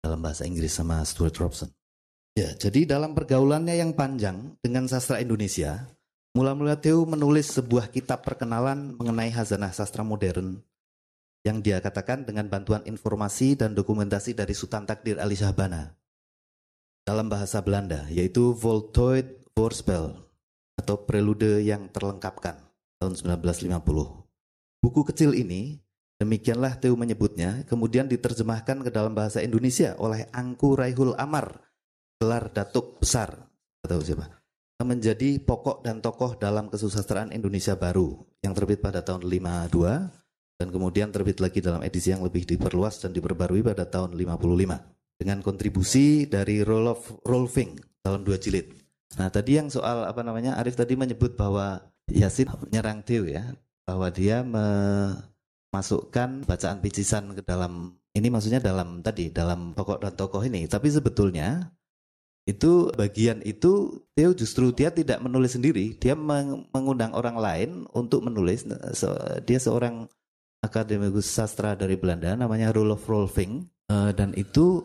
dalam 0.00 0.24
bahasa 0.24 0.48
Inggris 0.48 0.72
sama 0.72 1.04
Stuart 1.04 1.36
Robson. 1.36 1.68
Ya, 2.32 2.56
jadi 2.56 2.88
dalam 2.88 3.12
pergaulannya 3.12 3.76
yang 3.76 3.92
panjang 3.92 4.56
dengan 4.64 4.88
sastra 4.88 5.20
Indonesia, 5.20 5.92
mula-mula 6.32 6.80
Theo 6.80 7.04
menulis 7.04 7.52
sebuah 7.52 7.92
kitab 7.92 8.24
perkenalan 8.24 8.96
mengenai 8.96 9.28
hazanah 9.28 9.76
sastra 9.76 10.00
modern 10.00 10.64
yang 11.48 11.64
dia 11.64 11.80
katakan 11.80 12.28
dengan 12.28 12.44
bantuan 12.52 12.84
informasi 12.84 13.56
dan 13.56 13.72
dokumentasi 13.72 14.36
dari 14.36 14.52
Sultan 14.52 14.84
Takdir 14.84 15.16
Ali 15.16 15.32
Syahbana 15.32 15.96
dalam 17.08 17.32
bahasa 17.32 17.64
Belanda, 17.64 18.04
yaitu 18.12 18.52
Voltooid 18.52 19.48
Voorspel 19.56 20.12
atau 20.76 21.08
prelude 21.08 21.64
yang 21.64 21.88
terlengkapkan 21.88 22.60
tahun 23.00 23.16
1950. 23.16 23.80
Buku 24.84 25.00
kecil 25.08 25.32
ini, 25.32 25.80
demikianlah 26.20 26.76
Teu 26.76 26.92
menyebutnya, 27.00 27.64
kemudian 27.64 28.12
diterjemahkan 28.12 28.84
ke 28.84 28.90
dalam 28.92 29.16
bahasa 29.16 29.40
Indonesia 29.40 29.96
oleh 29.96 30.28
Angku 30.36 30.76
Raihul 30.76 31.16
Amar, 31.16 31.64
gelar 32.20 32.52
Datuk 32.52 33.00
Besar, 33.00 33.48
atau 33.80 34.04
siapa? 34.04 34.28
Menjadi 34.84 35.42
pokok 35.42 35.82
dan 35.82 35.98
tokoh 35.98 36.38
dalam 36.38 36.70
kesusastraan 36.70 37.34
Indonesia 37.34 37.74
baru 37.74 38.14
yang 38.46 38.54
terbit 38.54 38.78
pada 38.78 39.02
tahun 39.02 39.26
52 39.26 40.27
dan 40.58 40.74
kemudian 40.74 41.14
terbit 41.14 41.38
lagi 41.38 41.62
dalam 41.62 41.86
edisi 41.86 42.10
yang 42.10 42.26
lebih 42.26 42.42
diperluas 42.42 43.06
dan 43.06 43.14
diperbarui 43.14 43.62
pada 43.62 43.86
tahun 43.86 44.18
55 44.18 45.22
dengan 45.22 45.38
kontribusi 45.38 46.26
dari 46.26 46.66
Rolf 46.66 47.22
Rolfing 47.22 47.78
dalam 48.02 48.26
dua 48.26 48.42
jilid. 48.42 48.74
Nah 49.16 49.30
tadi 49.30 49.56
yang 49.56 49.70
soal 49.70 50.04
apa 50.04 50.20
namanya 50.26 50.58
Arif 50.58 50.74
tadi 50.74 50.98
menyebut 50.98 51.38
bahwa 51.38 51.80
Yasin 52.10 52.50
menyerang 52.66 53.06
Teo 53.06 53.24
ya 53.24 53.54
bahwa 53.86 54.10
dia 54.10 54.42
memasukkan 54.44 56.44
bacaan 56.44 56.82
picisan 56.82 57.38
ke 57.38 57.42
dalam 57.46 57.94
ini 58.12 58.28
maksudnya 58.28 58.58
dalam 58.58 59.00
tadi 59.00 59.30
dalam 59.30 59.78
pokok 59.78 60.02
dan 60.02 60.12
tokoh 60.18 60.42
ini. 60.42 60.66
Tapi 60.66 60.90
sebetulnya 60.90 61.70
itu 62.48 62.88
bagian 62.96 63.44
itu 63.44 64.00
Theo 64.16 64.32
justru 64.34 64.74
dia 64.74 64.90
tidak 64.90 65.22
menulis 65.22 65.54
sendiri. 65.54 65.94
Dia 66.00 66.18
mengundang 66.18 67.14
orang 67.14 67.36
lain 67.38 67.70
untuk 67.94 68.26
menulis. 68.26 68.66
Dia 69.44 69.60
seorang 69.60 70.08
akademikus 70.68 71.32
sastra 71.32 71.72
dari 71.72 71.96
Belanda 71.96 72.36
namanya 72.36 72.68
Rolof 72.76 73.08
Rolfing 73.08 73.64
eh, 73.88 74.12
dan 74.12 74.36
itu 74.36 74.84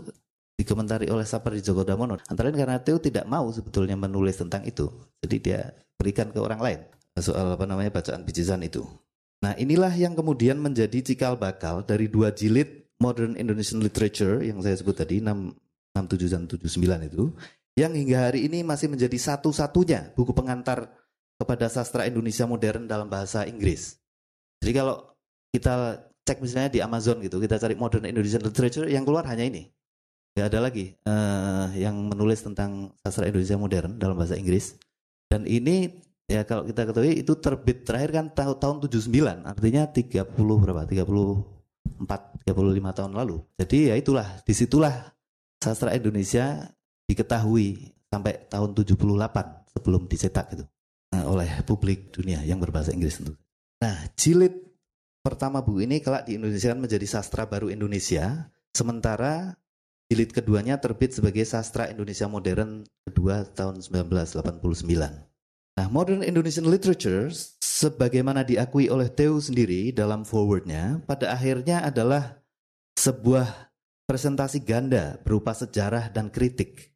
dikomentari 0.56 1.12
oleh 1.12 1.28
Sapardi 1.28 1.60
Djoko 1.60 1.84
Damono 1.84 2.16
antara 2.32 2.48
lain 2.48 2.64
karena 2.64 2.80
Theo 2.80 3.04
tidak 3.04 3.28
mau 3.28 3.52
sebetulnya 3.52 4.00
menulis 4.00 4.40
tentang 4.40 4.64
itu 4.64 4.88
jadi 5.20 5.38
dia 5.44 5.60
berikan 6.00 6.32
ke 6.32 6.40
orang 6.40 6.62
lain 6.64 6.80
soal 7.22 7.54
apa 7.54 7.70
namanya 7.70 7.94
bacaan 7.94 8.26
bicisan 8.26 8.66
itu. 8.66 8.82
Nah 9.46 9.54
inilah 9.60 9.92
yang 9.94 10.18
kemudian 10.18 10.58
menjadi 10.58 11.04
cikal 11.04 11.38
bakal 11.38 11.86
dari 11.86 12.10
dua 12.10 12.34
jilid 12.34 12.90
Modern 12.98 13.36
Indonesian 13.36 13.84
Literature 13.84 14.42
yang 14.42 14.64
saya 14.64 14.80
sebut 14.80 14.96
tadi 14.96 15.20
6, 15.20 15.30
67 15.94 16.34
dan 16.34 16.44
79 16.48 17.10
itu 17.12 17.24
yang 17.76 17.94
hingga 17.94 18.32
hari 18.32 18.48
ini 18.48 18.64
masih 18.64 18.90
menjadi 18.90 19.18
satu-satunya 19.18 20.14
buku 20.16 20.32
pengantar 20.32 20.94
kepada 21.38 21.68
sastra 21.68 22.06
Indonesia 22.06 22.46
modern 22.46 22.86
dalam 22.86 23.10
bahasa 23.10 23.44
Inggris. 23.50 23.98
Jadi 24.62 24.72
kalau 24.78 25.13
kita 25.54 26.02
cek 26.26 26.42
misalnya 26.42 26.74
di 26.74 26.80
Amazon 26.82 27.22
gitu, 27.22 27.38
kita 27.38 27.62
cari 27.62 27.78
Modern 27.78 28.10
Indonesian 28.10 28.42
Literature 28.42 28.90
yang 28.90 29.06
keluar 29.06 29.30
hanya 29.30 29.46
ini. 29.46 29.70
Gak 30.34 30.50
ada 30.50 30.66
lagi 30.66 30.98
uh, 31.06 31.70
yang 31.78 32.10
menulis 32.10 32.42
tentang 32.42 32.90
sastra 33.06 33.30
Indonesia 33.30 33.54
modern 33.54 34.02
dalam 34.02 34.18
bahasa 34.18 34.34
Inggris. 34.34 34.74
Dan 35.30 35.46
ini 35.46 35.94
ya 36.28 36.42
kalau 36.48 36.64
kita 36.64 36.90
ketahui 36.90 37.20
itu 37.20 37.34
terbit 37.38 37.84
terakhir 37.84 38.10
kan 38.16 38.26
tahun 38.32 38.58
tahun 38.58 38.76
79 38.88 39.44
artinya 39.44 39.84
30 39.92 40.34
berapa 40.34 40.82
34 40.88 42.48
35 42.48 42.98
tahun 42.98 43.12
lalu 43.12 43.38
jadi 43.60 43.78
ya 43.94 43.96
itulah 44.00 44.28
di 44.48 44.54
situlah 44.56 45.14
sastra 45.60 45.92
Indonesia 45.94 46.72
diketahui 47.06 47.92
sampai 48.08 48.48
tahun 48.48 48.72
78 48.72 49.76
sebelum 49.76 50.02
dicetak 50.08 50.46
gitu 50.56 50.66
nah, 51.12 51.24
oleh 51.28 51.50
publik 51.68 52.16
dunia 52.16 52.40
yang 52.48 52.58
berbahasa 52.58 52.96
Inggris 52.96 53.20
tentu 53.20 53.36
nah 53.84 54.08
jilid 54.16 54.73
pertama 55.24 55.64
buku 55.64 55.88
ini 55.88 56.04
kelak 56.04 56.28
di 56.28 56.36
Indonesia 56.36 56.76
kan 56.76 56.84
menjadi 56.84 57.08
sastra 57.08 57.48
baru 57.48 57.72
Indonesia 57.72 58.52
sementara 58.76 59.56
jilid 60.12 60.36
keduanya 60.36 60.78
terbit 60.78 61.16
sebagai 61.16 61.48
sastra 61.48 61.88
Indonesia 61.88 62.28
modern 62.28 62.84
kedua 63.08 63.48
tahun 63.48 63.80
1989 63.82 65.34
Nah, 65.74 65.90
modern 65.90 66.22
Indonesian 66.22 66.70
literature 66.70 67.34
sebagaimana 67.58 68.46
diakui 68.46 68.94
oleh 68.94 69.10
Theo 69.10 69.42
sendiri 69.42 69.90
dalam 69.90 70.22
forwardnya 70.22 71.02
pada 71.10 71.34
akhirnya 71.34 71.82
adalah 71.82 72.46
sebuah 72.94 73.74
presentasi 74.06 74.62
ganda 74.62 75.18
berupa 75.26 75.58
sejarah 75.58 76.14
dan 76.14 76.30
kritik 76.30 76.94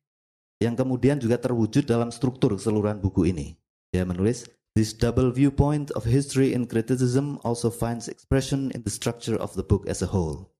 yang 0.61 0.77
kemudian 0.77 1.17
juga 1.17 1.41
terwujud 1.41 1.89
dalam 1.89 2.13
struktur 2.13 2.53
keseluruhan 2.53 3.01
buku 3.01 3.33
ini. 3.33 3.57
Dia 3.89 4.05
menulis, 4.05 4.45
This 4.77 4.93
double 4.93 5.33
viewpoint 5.33 5.89
of 5.97 6.05
history 6.05 6.53
and 6.53 6.69
criticism 6.69 7.41
also 7.41 7.73
finds 7.73 8.05
expression 8.05 8.69
in 8.77 8.85
the 8.85 8.93
structure 8.93 9.33
of 9.33 9.57
the 9.57 9.65
book 9.65 9.89
as 9.89 10.05
a 10.05 10.09
whole. 10.13 10.53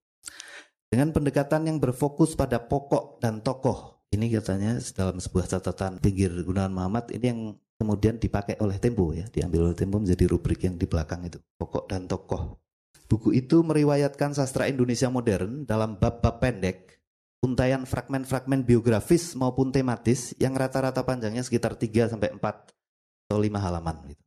Dengan 0.89 1.13
pendekatan 1.13 1.69
yang 1.69 1.77
berfokus 1.77 2.33
pada 2.33 2.57
pokok 2.57 3.21
dan 3.21 3.45
tokoh, 3.45 4.09
ini 4.09 4.33
katanya 4.33 4.81
dalam 4.97 5.21
sebuah 5.21 5.45
catatan 5.45 6.01
pinggir 6.01 6.33
Gunawan 6.33 6.74
Muhammad, 6.74 7.13
ini 7.13 7.25
yang 7.29 7.41
kemudian 7.77 8.17
dipakai 8.17 8.57
oleh 8.57 8.81
Tempo 8.81 9.13
ya, 9.13 9.29
diambil 9.29 9.69
oleh 9.69 9.77
Tempo 9.77 10.01
menjadi 10.01 10.25
rubrik 10.25 10.65
yang 10.65 10.81
di 10.81 10.89
belakang 10.89 11.21
itu, 11.29 11.38
pokok 11.62 11.86
dan 11.86 12.09
tokoh. 12.09 12.57
Buku 13.05 13.38
itu 13.38 13.62
meriwayatkan 13.62 14.33
sastra 14.33 14.65
Indonesia 14.65 15.13
modern 15.13 15.69
dalam 15.69 16.01
bab-bab 16.01 16.41
pendek, 16.41 17.05
untayan 17.45 17.86
fragmen-fragmen 17.86 18.65
biografis 18.65 19.38
maupun 19.38 19.69
tematis 19.69 20.33
yang 20.41 20.57
rata-rata 20.57 21.05
panjangnya 21.05 21.45
sekitar 21.45 21.77
3 21.77 22.17
sampai 22.17 22.33
4 22.33 22.76
atau 23.27 23.43
5 23.43 23.60
halaman 23.60 23.96
gitu. 24.07 24.24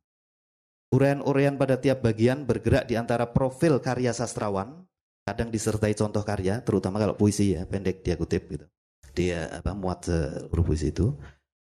Urian-urian 0.91 1.57
pada 1.57 1.81
tiap 1.81 2.05
bagian 2.05 2.45
bergerak 2.45 2.85
di 2.85 2.99
antara 2.99 3.25
profil 3.31 3.81
karya 3.81 4.13
sastrawan, 4.13 4.85
kadang 5.25 5.49
disertai 5.49 5.95
contoh 5.97 6.21
karya, 6.21 6.61
terutama 6.61 7.01
kalau 7.01 7.17
puisi 7.17 7.57
ya, 7.57 7.65
pendek 7.65 8.05
dia 8.05 8.19
kutip 8.19 8.45
gitu. 8.51 8.67
Dia 9.15 9.47
apa 9.49 9.71
muat 9.73 10.07
seluruh 10.07 10.63
puisi 10.63 10.91
itu 10.91 11.15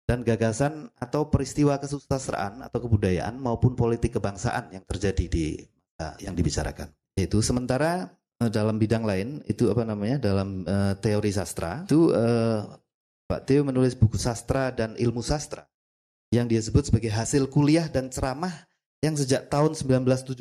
dan 0.03 0.21
gagasan 0.21 0.91
atau 0.99 1.31
peristiwa 1.31 1.79
kesusastraan 1.79 2.63
atau 2.67 2.79
kebudayaan 2.83 3.39
maupun 3.39 3.73
politik 3.73 4.19
kebangsaan 4.19 4.75
yang 4.75 4.83
terjadi 4.83 5.25
di 5.27 5.45
uh, 5.99 6.15
yang 6.19 6.35
dibicarakan. 6.35 6.91
Itu 7.15 7.39
sementara 7.39 8.11
uh, 8.43 8.51
dalam 8.51 8.75
bidang 8.75 9.07
lain 9.07 9.39
itu 9.47 9.71
apa 9.71 9.87
namanya 9.87 10.19
dalam 10.19 10.67
uh, 10.67 10.95
teori 10.99 11.31
sastra 11.31 11.87
itu 11.87 12.11
uh, 12.11 12.67
Pak 13.27 13.47
Teo 13.47 13.63
menulis 13.63 13.95
buku 13.95 14.19
sastra 14.19 14.75
dan 14.75 14.99
ilmu 14.99 15.23
sastra 15.23 15.63
yang 16.33 16.49
dia 16.49 16.57
sebut 16.57 16.89
sebagai 16.89 17.13
hasil 17.13 17.45
kuliah 17.53 17.85
dan 17.85 18.09
ceramah 18.09 18.65
yang 19.05 19.13
sejak 19.13 19.51
tahun 19.53 19.77
1977 19.77 20.33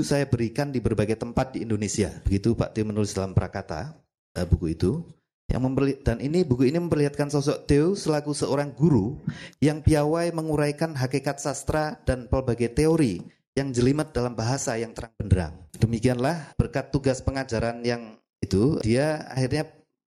saya 0.00 0.24
berikan 0.24 0.72
di 0.72 0.80
berbagai 0.80 1.20
tempat 1.20 1.52
di 1.52 1.68
Indonesia. 1.68 2.08
Begitu 2.24 2.56
Pak 2.56 2.72
Teo 2.72 2.88
menulis 2.88 3.12
dalam 3.12 3.36
prakata 3.36 3.92
uh, 4.32 4.46
buku 4.48 4.72
itu. 4.72 5.04
Yang 5.46 5.62
memperli- 5.62 6.00
dan 6.02 6.18
ini 6.18 6.42
buku 6.42 6.66
ini 6.66 6.82
memperlihatkan 6.82 7.30
sosok 7.30 7.70
Theo 7.70 7.94
selaku 7.94 8.34
seorang 8.34 8.74
guru 8.74 9.14
yang 9.62 9.78
piawai 9.78 10.34
menguraikan 10.34 10.98
hakikat 10.98 11.38
sastra 11.38 12.02
dan 12.02 12.26
pelbagai 12.26 12.74
teori 12.74 13.22
yang 13.54 13.70
jelimet 13.70 14.10
dalam 14.10 14.34
bahasa 14.34 14.74
yang 14.74 14.90
terang 14.90 15.14
benderang. 15.14 15.54
Demikianlah 15.78 16.50
berkat 16.58 16.90
tugas 16.90 17.22
pengajaran 17.22 17.78
yang 17.86 18.18
itu 18.42 18.82
dia 18.82 19.22
akhirnya 19.30 19.70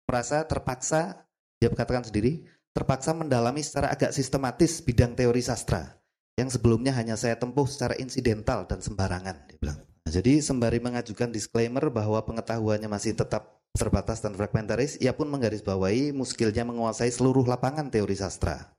merasa 0.08 0.48
terpaksa 0.48 1.28
dia 1.60 1.68
katakan 1.70 2.08
sendiri 2.08 2.48
terpaksa 2.76 3.16
mendalami 3.16 3.64
secara 3.64 3.92
agak 3.92 4.12
sistematis 4.14 4.80
bidang 4.84 5.14
teori 5.18 5.42
sastra 5.42 5.98
yang 6.38 6.46
sebelumnya 6.46 6.94
hanya 6.94 7.18
saya 7.18 7.34
tempuh 7.34 7.66
secara 7.66 7.98
insidental 7.98 8.62
dan 8.70 8.78
sembarangan. 8.78 9.58
Nah, 9.58 9.76
jadi 10.06 10.38
sembari 10.38 10.78
mengajukan 10.78 11.34
disclaimer 11.34 11.90
bahwa 11.90 12.22
pengetahuannya 12.22 12.86
masih 12.86 13.18
tetap 13.18 13.58
terbatas 13.74 14.22
dan 14.22 14.38
fragmentaris, 14.38 14.96
ia 15.02 15.10
pun 15.12 15.26
menggarisbawahi 15.28 16.14
muskilnya 16.14 16.62
menguasai 16.62 17.10
seluruh 17.10 17.42
lapangan 17.42 17.90
teori 17.90 18.14
sastra. 18.14 18.70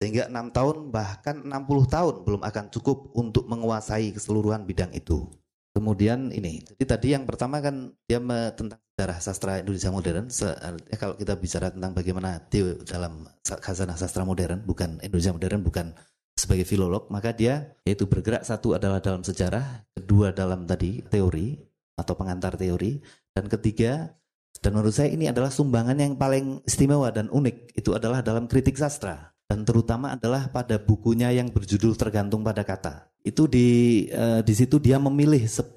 Sehingga 0.00 0.28
enam 0.28 0.48
tahun 0.52 0.92
bahkan 0.92 1.44
60 1.44 1.50
tahun 1.88 2.14
belum 2.24 2.42
akan 2.44 2.64
cukup 2.72 3.12
untuk 3.16 3.48
menguasai 3.48 4.12
keseluruhan 4.16 4.64
bidang 4.64 4.92
itu. 4.96 5.28
Kemudian 5.70 6.34
ini, 6.34 6.64
jadi 6.66 6.84
tadi 6.84 7.14
yang 7.14 7.24
pertama 7.28 7.62
kan 7.62 7.94
dia 8.08 8.18
tentang 8.52 8.80
sejarah 9.00 9.16
sastra 9.16 9.64
Indonesia 9.64 9.88
modern. 9.88 10.28
Se, 10.28 10.44
ya 10.92 10.96
kalau 11.00 11.16
kita 11.16 11.32
bicara 11.40 11.72
tentang 11.72 11.96
bagaimana 11.96 12.36
Theo 12.52 12.84
dalam 12.84 13.24
khazanah 13.40 13.96
sastra 13.96 14.28
modern, 14.28 14.60
bukan 14.68 15.00
Indonesia 15.00 15.32
modern, 15.32 15.64
bukan 15.64 15.96
sebagai 16.36 16.68
filolog, 16.68 17.08
maka 17.08 17.32
dia 17.32 17.72
yaitu 17.88 18.04
bergerak 18.04 18.44
satu 18.44 18.76
adalah 18.76 19.00
dalam 19.00 19.24
sejarah, 19.24 19.88
kedua 19.96 20.36
dalam 20.36 20.68
tadi 20.68 21.00
teori 21.00 21.56
atau 21.96 22.12
pengantar 22.12 22.60
teori, 22.60 23.00
dan 23.32 23.48
ketiga 23.48 24.12
dan 24.60 24.76
menurut 24.76 24.92
saya 24.92 25.08
ini 25.08 25.32
adalah 25.32 25.48
sumbangan 25.48 25.96
yang 25.96 26.20
paling 26.20 26.60
istimewa 26.68 27.08
dan 27.08 27.32
unik. 27.32 27.80
Itu 27.80 27.96
adalah 27.96 28.20
dalam 28.20 28.44
kritik 28.44 28.76
sastra. 28.76 29.32
Dan 29.48 29.64
terutama 29.64 30.12
adalah 30.12 30.52
pada 30.52 30.76
bukunya 30.76 31.32
yang 31.32 31.48
berjudul 31.48 31.96
Tergantung 31.96 32.44
pada 32.44 32.60
Kata. 32.60 33.08
Itu 33.24 33.48
di 33.48 34.04
uh, 34.12 34.44
di 34.44 34.52
situ 34.52 34.76
dia 34.76 35.00
memilih 35.00 35.40
10 35.48 35.72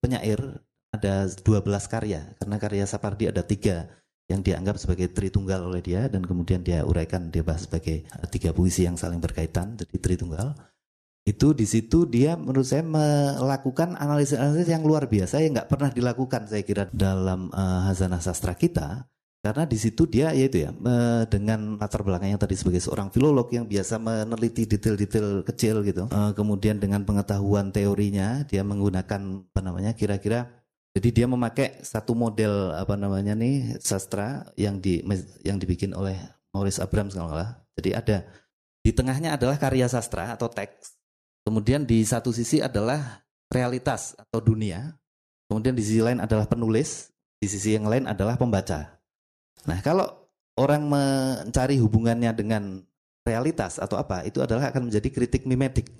penyair, 0.00 0.40
ada 0.92 1.26
12 1.26 1.64
karya. 1.88 2.36
Karena 2.36 2.56
karya 2.60 2.84
Sapardi 2.84 3.32
ada 3.32 3.42
tiga 3.42 3.88
yang 4.30 4.40
dianggap 4.40 4.78
sebagai 4.78 5.12
tritunggal 5.12 5.66
oleh 5.66 5.82
dia 5.84 6.08
dan 6.08 6.24
kemudian 6.24 6.62
dia 6.64 6.86
uraikan 6.86 7.28
dia 7.28 7.44
bahas 7.44 7.68
sebagai 7.68 8.06
tiga 8.32 8.54
puisi 8.54 8.88
yang 8.88 8.96
saling 8.96 9.20
berkaitan 9.20 9.76
jadi 9.76 9.96
tritunggal 9.98 10.54
itu 11.22 11.54
di 11.54 11.66
situ 11.68 12.02
dia 12.08 12.34
menurut 12.34 12.66
saya 12.66 12.82
melakukan 12.82 13.94
analisis-analisis 13.94 14.66
yang 14.66 14.82
luar 14.82 15.06
biasa 15.06 15.38
yang 15.38 15.54
nggak 15.54 15.70
pernah 15.70 15.90
dilakukan 15.94 16.50
saya 16.50 16.66
kira 16.66 16.90
dalam 16.90 17.46
uh, 17.54 17.86
hazanah 17.86 18.18
sastra 18.18 18.58
kita 18.58 19.06
karena 19.42 19.66
di 19.66 19.74
situ 19.78 20.06
dia 20.06 20.34
yaitu 20.34 20.66
ya 20.66 20.70
uh, 20.70 21.22
dengan 21.26 21.78
latar 21.78 22.02
belakangnya 22.02 22.42
tadi 22.42 22.58
sebagai 22.58 22.82
seorang 22.82 23.10
filolog 23.10 23.50
yang 23.54 23.66
biasa 23.70 24.02
meneliti 24.02 24.66
detail-detail 24.66 25.46
kecil 25.46 25.86
gitu 25.86 26.10
uh, 26.10 26.34
kemudian 26.34 26.82
dengan 26.82 27.06
pengetahuan 27.06 27.70
teorinya 27.70 28.42
dia 28.46 28.66
menggunakan 28.66 29.46
apa 29.46 29.60
namanya 29.62 29.94
kira-kira 29.94 30.61
jadi 30.92 31.08
dia 31.10 31.26
memakai 31.28 31.80
satu 31.80 32.12
model 32.12 32.76
apa 32.76 32.94
namanya 32.96 33.32
nih 33.32 33.80
sastra 33.80 34.48
yang 34.60 34.78
di 34.78 35.00
yang 35.42 35.56
dibikin 35.56 35.96
oleh 35.96 36.16
Maurice 36.52 36.80
Abrams 36.80 37.16
kalau 37.16 37.32
nggak 37.32 37.50
jadi 37.80 37.90
ada 37.96 38.16
di 38.82 38.90
tengahnya 38.92 39.34
adalah 39.36 39.56
karya 39.56 39.88
sastra 39.88 40.34
atau 40.36 40.50
teks 40.52 41.02
Kemudian 41.42 41.82
di 41.82 42.06
satu 42.06 42.30
sisi 42.30 42.62
adalah 42.62 43.26
realitas 43.50 44.14
atau 44.14 44.38
dunia. 44.38 44.94
Kemudian 45.50 45.74
di 45.74 45.82
sisi 45.82 45.98
lain 45.98 46.22
adalah 46.22 46.46
penulis, 46.46 47.10
di 47.42 47.50
sisi 47.50 47.74
yang 47.74 47.90
lain 47.90 48.06
adalah 48.06 48.38
pembaca. 48.38 49.02
Nah, 49.66 49.78
kalau 49.82 50.06
orang 50.54 50.86
mencari 50.86 51.82
hubungannya 51.82 52.30
dengan 52.32 52.78
realitas 53.26 53.82
atau 53.82 53.98
apa, 53.98 54.22
itu 54.22 54.38
adalah 54.38 54.70
akan 54.70 54.88
menjadi 54.88 55.08
kritik 55.10 55.42
mimetik. 55.44 55.90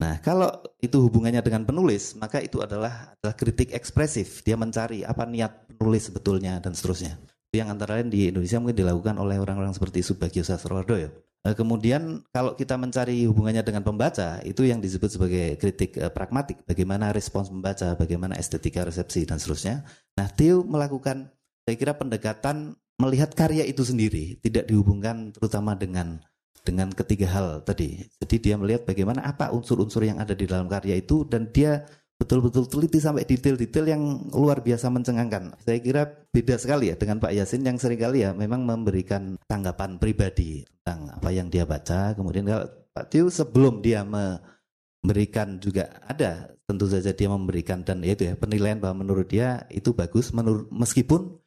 Nah, 0.00 0.16
kalau 0.24 0.48
itu 0.80 0.96
hubungannya 0.96 1.44
dengan 1.44 1.68
penulis, 1.68 2.16
maka 2.16 2.40
itu 2.40 2.64
adalah 2.64 3.12
adalah 3.20 3.36
kritik 3.36 3.76
ekspresif. 3.76 4.40
Dia 4.40 4.56
mencari 4.56 5.04
apa 5.04 5.28
niat 5.28 5.76
penulis 5.76 6.08
sebetulnya 6.08 6.56
dan 6.56 6.72
seterusnya. 6.72 7.20
Yang 7.52 7.68
antara 7.68 8.00
lain 8.00 8.08
di 8.08 8.32
Indonesia 8.32 8.56
mungkin 8.56 8.80
dilakukan 8.80 9.20
oleh 9.20 9.36
orang-orang 9.36 9.76
seperti 9.76 10.00
Subagio 10.00 10.40
Sastrowardoyo. 10.40 11.12
Eh, 11.40 11.56
kemudian 11.56 12.20
kalau 12.32 12.52
kita 12.52 12.76
mencari 12.76 13.24
hubungannya 13.24 13.60
dengan 13.60 13.80
pembaca, 13.84 14.40
itu 14.44 14.64
yang 14.64 14.80
disebut 14.80 15.08
sebagai 15.08 15.56
kritik 15.60 15.96
uh, 16.00 16.12
pragmatik. 16.12 16.64
Bagaimana 16.64 17.12
respons 17.12 17.48
pembaca, 17.52 17.96
bagaimana 17.96 18.36
estetika 18.40 18.84
resepsi 18.84 19.28
dan 19.28 19.36
seterusnya. 19.36 19.84
Nah, 20.16 20.28
Theo 20.32 20.64
melakukan, 20.64 21.32
saya 21.64 21.76
kira 21.80 21.96
pendekatan 21.96 22.76
melihat 23.00 23.32
karya 23.32 23.64
itu 23.64 23.80
sendiri, 23.80 24.36
tidak 24.44 24.68
dihubungkan 24.68 25.32
terutama 25.32 25.72
dengan 25.72 26.20
dengan 26.62 26.92
ketiga 26.92 27.26
hal 27.30 27.46
tadi. 27.64 28.00
Jadi 28.20 28.36
dia 28.38 28.54
melihat 28.60 28.84
bagaimana 28.84 29.24
apa 29.24 29.50
unsur-unsur 29.50 30.04
yang 30.04 30.20
ada 30.20 30.36
di 30.36 30.44
dalam 30.44 30.68
karya 30.68 31.00
itu 31.00 31.24
dan 31.26 31.48
dia 31.50 31.84
betul-betul 32.20 32.68
teliti 32.68 33.00
sampai 33.00 33.24
detail-detail 33.24 33.86
yang 33.88 34.02
luar 34.36 34.60
biasa 34.60 34.92
mencengangkan. 34.92 35.56
Saya 35.64 35.80
kira 35.80 36.04
beda 36.28 36.60
sekali 36.60 36.92
ya 36.92 37.00
dengan 37.00 37.16
Pak 37.16 37.32
Yasin 37.32 37.64
yang 37.64 37.80
sering 37.80 37.96
kali 37.96 38.28
ya 38.28 38.36
memang 38.36 38.68
memberikan 38.68 39.40
tanggapan 39.48 39.96
pribadi 39.96 40.68
tentang 40.84 41.16
apa 41.16 41.28
yang 41.32 41.48
dia 41.48 41.64
baca. 41.64 42.12
Kemudian 42.12 42.44
kalau 42.44 42.68
Pak 42.92 43.06
Tiu 43.08 43.32
sebelum 43.32 43.80
dia 43.80 44.04
memberikan 44.04 45.56
juga 45.56 45.96
ada 46.04 46.52
tentu 46.68 46.86
saja 46.86 47.10
dia 47.16 47.26
memberikan 47.26 47.82
dan 47.82 48.04
itu 48.04 48.28
ya 48.28 48.36
penilaian 48.36 48.78
bahwa 48.78 49.02
menurut 49.02 49.26
dia 49.26 49.66
itu 49.72 49.90
bagus 49.96 50.30
menurut 50.30 50.70
meskipun 50.70 51.40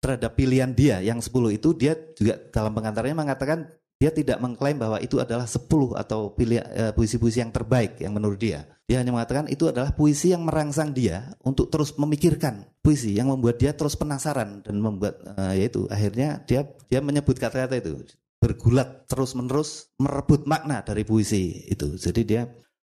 terhadap 0.00 0.36
pilihan 0.36 0.72
dia 0.72 1.00
yang 1.00 1.20
10 1.20 1.32
itu 1.52 1.72
dia 1.76 1.96
juga 2.16 2.36
dalam 2.48 2.72
pengantarnya 2.72 3.16
mengatakan 3.16 3.68
dia 3.94 4.10
tidak 4.10 4.42
mengklaim 4.42 4.76
bahwa 4.76 4.98
itu 4.98 5.22
adalah 5.22 5.46
10 5.46 5.64
atau 5.94 6.34
eh, 6.36 6.92
puisi-puisi 6.92 7.40
yang 7.40 7.54
terbaik 7.54 8.02
yang 8.02 8.12
menurut 8.12 8.36
dia. 8.36 8.66
Dia 8.84 9.00
hanya 9.00 9.16
mengatakan 9.16 9.48
itu 9.48 9.64
adalah 9.64 9.96
puisi 9.96 10.36
yang 10.36 10.44
merangsang 10.44 10.92
dia 10.92 11.32
untuk 11.40 11.72
terus 11.72 11.96
memikirkan 11.96 12.68
puisi 12.84 13.16
yang 13.16 13.32
membuat 13.32 13.56
dia 13.56 13.72
terus 13.72 13.96
penasaran 13.96 14.60
dan 14.60 14.76
membuat 14.76 15.24
uh, 15.24 15.56
yaitu 15.56 15.88
akhirnya 15.88 16.44
dia 16.44 16.68
dia 16.92 17.00
menyebut 17.00 17.40
kata-kata 17.40 17.80
itu 17.80 18.04
bergulat 18.36 19.08
terus-menerus 19.08 19.88
merebut 19.96 20.44
makna 20.44 20.84
dari 20.84 21.00
puisi 21.00 21.64
itu. 21.64 21.96
Jadi 21.96 22.20
dia 22.28 22.44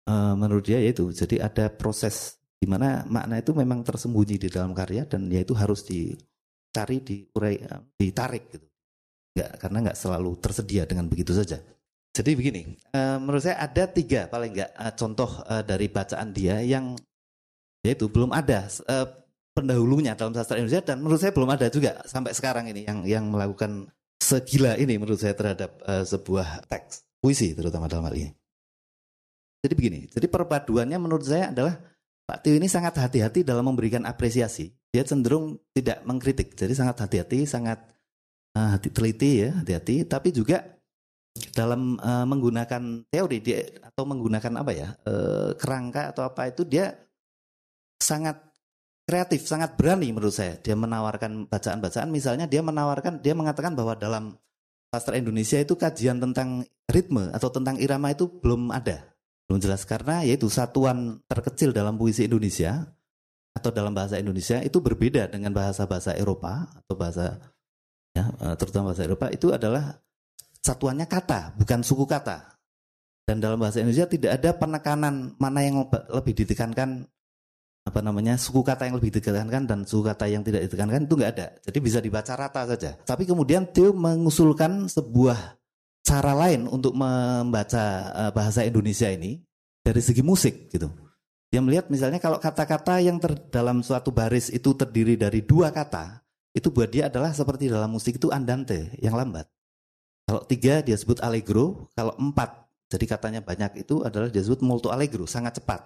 uh, 0.09 0.33
menurut 0.33 0.65
dia 0.65 0.81
yaitu 0.81 1.13
jadi 1.13 1.53
ada 1.53 1.69
proses 1.69 2.41
di 2.57 2.65
mana 2.65 3.05
makna 3.05 3.45
itu 3.45 3.53
memang 3.53 3.85
tersembunyi 3.85 4.41
di 4.41 4.49
dalam 4.49 4.73
karya 4.73 5.05
dan 5.05 5.29
yaitu 5.29 5.53
harus 5.53 5.85
dicari, 5.85 7.05
diurai, 7.05 7.61
ditarik 8.01 8.57
gitu 8.57 8.74
nggak 9.35 9.51
karena 9.59 9.79
nggak 9.91 9.99
selalu 9.99 10.39
tersedia 10.39 10.87
dengan 10.87 11.11
begitu 11.11 11.35
saja. 11.35 11.59
Jadi 12.15 12.31
begini, 12.39 12.79
uh, 12.95 13.19
menurut 13.19 13.43
saya 13.43 13.59
ada 13.59 13.91
tiga 13.91 14.31
paling 14.31 14.55
nggak 14.55 14.71
uh, 14.79 14.95
contoh 14.95 15.31
uh, 15.51 15.67
dari 15.67 15.91
bacaan 15.91 16.31
dia 16.31 16.63
yang 16.63 16.95
yaitu 17.85 18.09
belum 18.09 18.33
ada 18.33 18.65
pendahulunya 19.53 20.17
dalam 20.17 20.33
sastra 20.33 20.57
Indonesia 20.57 20.81
dan 20.81 21.05
menurut 21.05 21.21
saya 21.21 21.37
belum 21.37 21.53
ada 21.53 21.69
juga 21.69 22.01
sampai 22.09 22.33
sekarang 22.33 22.65
ini 22.73 22.89
yang 22.89 23.05
yang 23.05 23.29
melakukan 23.29 23.93
segila 24.17 24.73
ini 24.81 24.97
menurut 24.97 25.21
saya 25.21 25.37
terhadap 25.37 25.85
sebuah 25.85 26.65
teks 26.65 27.05
puisi 27.21 27.53
terutama 27.53 27.85
dalam 27.85 28.09
hal 28.09 28.17
ini. 28.17 28.33
Jadi 29.61 29.75
begini, 29.77 30.01
jadi 30.09 30.27
perpaduannya 30.33 30.97
menurut 30.97 31.29
saya 31.29 31.53
adalah 31.53 31.77
Pak 32.25 32.41
Tio 32.41 32.57
ini 32.57 32.73
sangat 32.73 32.97
hati-hati 32.97 33.45
dalam 33.45 33.69
memberikan 33.69 34.09
apresiasi. 34.09 34.73
Dia 34.89 35.05
cenderung 35.05 35.61
tidak 35.77 36.01
mengkritik, 36.09 36.57
jadi 36.57 36.73
sangat 36.73 37.05
hati-hati, 37.05 37.45
sangat 37.45 37.85
hati 38.55 38.89
teliti 38.95 39.43
ya, 39.43 39.51
hati-hati, 39.59 40.07
tapi 40.07 40.31
juga 40.31 40.63
dalam 41.51 41.99
uh, 41.99 42.23
menggunakan 42.23 43.11
teori 43.11 43.43
dia 43.43 43.67
atau 43.83 44.07
menggunakan 44.07 44.63
apa 44.63 44.71
ya 44.71 44.89
uh, 45.11 45.51
kerangka 45.59 46.15
atau 46.15 46.23
apa 46.23 46.55
itu 46.55 46.63
dia 46.63 46.95
sangat 47.99 48.39
kreatif, 49.05 49.45
sangat 49.45 49.75
berani 49.75 50.15
menurut 50.15 50.33
saya. 50.33 50.57
Dia 50.63 50.79
menawarkan 50.79 51.51
bacaan-bacaan, 51.51 52.09
misalnya 52.09 52.47
dia 52.47 52.63
menawarkan, 52.63 53.21
dia 53.21 53.35
mengatakan 53.37 53.75
bahwa 53.75 53.99
dalam 53.99 54.39
sastra 54.95 55.19
Indonesia 55.19 55.59
itu 55.59 55.75
kajian 55.75 56.23
tentang 56.23 56.63
ritme 56.87 57.35
atau 57.35 57.51
tentang 57.51 57.77
irama 57.83 58.15
itu 58.15 58.31
belum 58.31 58.71
ada, 58.71 59.03
belum 59.51 59.59
jelas 59.59 59.83
karena 59.83 60.23
yaitu 60.23 60.47
satuan 60.47 61.19
terkecil 61.27 61.75
dalam 61.75 61.99
puisi 61.99 62.31
Indonesia 62.31 62.87
atau 63.55 63.71
dalam 63.71 63.95
bahasa 63.95 64.19
Indonesia 64.19 64.59
itu 64.63 64.79
berbeda 64.83 65.31
dengan 65.31 65.55
bahasa-bahasa 65.55 66.15
Eropa 66.19 66.67
atau 66.75 66.95
bahasa 66.95 67.39
ya, 68.15 68.25
eh, 68.31 68.55
terutama 68.57 68.95
bahasa 68.95 69.05
Eropa 69.05 69.27
itu 69.35 69.51
adalah 69.51 69.99
satuannya 70.63 71.05
kata, 71.05 71.59
bukan 71.61 71.85
suku 71.85 72.07
kata. 72.09 72.57
Dan 73.25 73.41
dalam 73.41 73.57
bahasa 73.57 73.81
Indonesia 73.81 74.09
tidak 74.09 74.37
ada 74.37 74.51
penekanan 74.53 75.33
mana 75.41 75.61
yang 75.65 75.89
lebih 76.13 76.45
ditekankan 76.45 77.09
apa 77.85 78.01
namanya 78.01 78.41
suku 78.41 78.65
kata 78.65 78.89
yang 78.89 78.97
lebih 78.97 79.13
ditekankan 79.13 79.69
dan 79.69 79.85
suku 79.85 80.09
kata 80.09 80.25
yang 80.25 80.41
tidak 80.41 80.65
ditekankan 80.69 81.05
itu 81.05 81.15
nggak 81.21 81.33
ada. 81.37 81.47
Jadi 81.61 81.79
bisa 81.85 81.99
dibaca 82.01 82.33
rata 82.33 82.65
saja. 82.65 82.97
Tapi 83.05 83.29
kemudian 83.29 83.69
Theo 83.73 83.93
mengusulkan 83.93 84.89
sebuah 84.89 85.61
cara 86.05 86.33
lain 86.33 86.65
untuk 86.69 86.97
membaca 86.97 87.85
uh, 88.13 88.33
bahasa 88.33 88.65
Indonesia 88.65 89.09
ini 89.09 89.41
dari 89.85 90.01
segi 90.01 90.25
musik 90.25 90.73
gitu. 90.73 90.89
Dia 91.53 91.61
melihat 91.61 91.93
misalnya 91.93 92.21
kalau 92.21 92.41
kata-kata 92.41 93.05
yang 93.05 93.21
ter, 93.21 93.37
dalam 93.53 93.85
suatu 93.85 94.11
baris 94.13 94.49
itu 94.49 94.73
terdiri 94.73 95.21
dari 95.21 95.45
dua 95.45 95.69
kata, 95.69 96.24
itu 96.55 96.71
buat 96.71 96.89
dia 96.89 97.11
adalah 97.11 97.35
seperti 97.35 97.67
dalam 97.67 97.91
musik 97.91 98.17
itu 98.17 98.31
andante 98.31 98.95
yang 99.03 99.19
lambat. 99.19 99.51
Kalau 100.25 100.41
tiga 100.47 100.81
dia 100.81 100.97
sebut 100.97 101.21
allegro, 101.21 101.91
kalau 101.93 102.15
empat 102.17 102.65
jadi 102.89 103.05
katanya 103.11 103.41
banyak 103.43 103.83
itu 103.83 104.07
adalah 104.07 104.31
dia 104.31 104.41
sebut 104.41 104.63
molto 104.63 104.95
allegro, 104.95 105.27
sangat 105.27 105.59
cepat. 105.59 105.83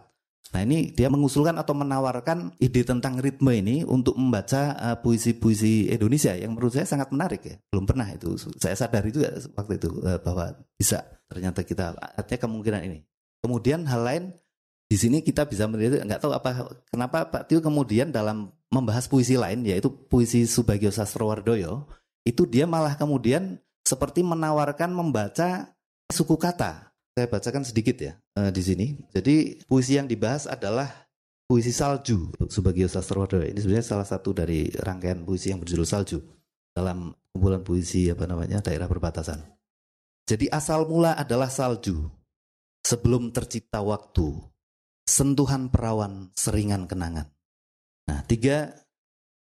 Nah 0.49 0.65
ini 0.65 0.93
dia 0.93 1.13
mengusulkan 1.13 1.57
atau 1.61 1.77
menawarkan 1.77 2.57
ide 2.57 2.81
tentang 2.81 3.21
ritme 3.21 3.53
ini 3.53 3.85
untuk 3.85 4.17
membaca 4.17 4.73
uh, 4.77 4.97
puisi-puisi 5.01 5.93
Indonesia 5.93 6.33
yang 6.33 6.57
menurut 6.57 6.73
saya 6.73 6.89
sangat 6.89 7.13
menarik 7.13 7.43
ya. 7.45 7.57
Belum 7.69 7.85
pernah 7.85 8.09
itu, 8.09 8.37
saya 8.57 8.73
sadar 8.73 9.05
itu 9.05 9.21
waktu 9.57 9.77
itu 9.77 9.89
uh, 10.05 10.21
bahwa 10.21 10.57
bisa 10.77 11.05
ternyata 11.29 11.61
kita 11.65 11.93
artinya 11.97 12.41
kemungkinan 12.49 12.81
ini. 12.89 12.99
Kemudian 13.45 13.85
hal 13.85 14.03
lain 14.05 14.25
di 14.89 14.97
sini 14.97 15.21
kita 15.21 15.45
bisa 15.45 15.69
melihat 15.69 16.01
nggak 16.01 16.21
tahu 16.21 16.33
apa 16.33 16.65
kenapa 16.89 17.29
Pak 17.29 17.53
Tio 17.53 17.61
kemudian 17.61 18.09
dalam 18.09 18.49
membahas 18.69 19.09
puisi 19.09 19.37
lain 19.37 19.65
yaitu 19.65 19.89
puisi 19.89 20.45
Subagio 20.45 20.93
Sastrowardoyo 20.93 21.89
itu 22.25 22.45
dia 22.45 22.69
malah 22.69 22.95
kemudian 22.95 23.57
seperti 23.81 24.21
menawarkan 24.21 24.93
membaca 24.93 25.73
suku 26.13 26.37
kata 26.37 26.93
saya 27.17 27.27
bacakan 27.27 27.65
sedikit 27.67 27.97
ya 27.99 28.13
uh, 28.39 28.53
di 28.55 28.63
sini. 28.63 28.87
Jadi 29.11 29.59
puisi 29.67 29.99
yang 29.99 30.07
dibahas 30.07 30.47
adalah 30.47 30.87
puisi 31.49 31.75
salju 31.75 32.31
Subagio 32.47 32.87
Sastrowardoyo. 32.87 33.49
Ini 33.49 33.59
sebenarnya 33.59 33.87
salah 33.89 34.07
satu 34.07 34.31
dari 34.37 34.71
rangkaian 34.71 35.25
puisi 35.25 35.51
yang 35.51 35.59
berjudul 35.59 35.89
salju 35.89 36.23
dalam 36.77 37.11
kumpulan 37.35 37.67
puisi 37.67 38.07
apa 38.13 38.29
namanya 38.29 38.63
daerah 38.63 38.87
perbatasan. 38.87 39.43
Jadi 40.29 40.47
asal 40.53 40.85
mula 40.85 41.17
adalah 41.17 41.49
salju. 41.49 42.07
Sebelum 42.85 43.35
tercipta 43.35 43.83
waktu, 43.83 44.33
sentuhan 45.05 45.69
perawan 45.69 46.31
seringan 46.39 46.87
kenangan. 46.87 47.27
Nah, 48.09 48.25
tiga 48.25 48.73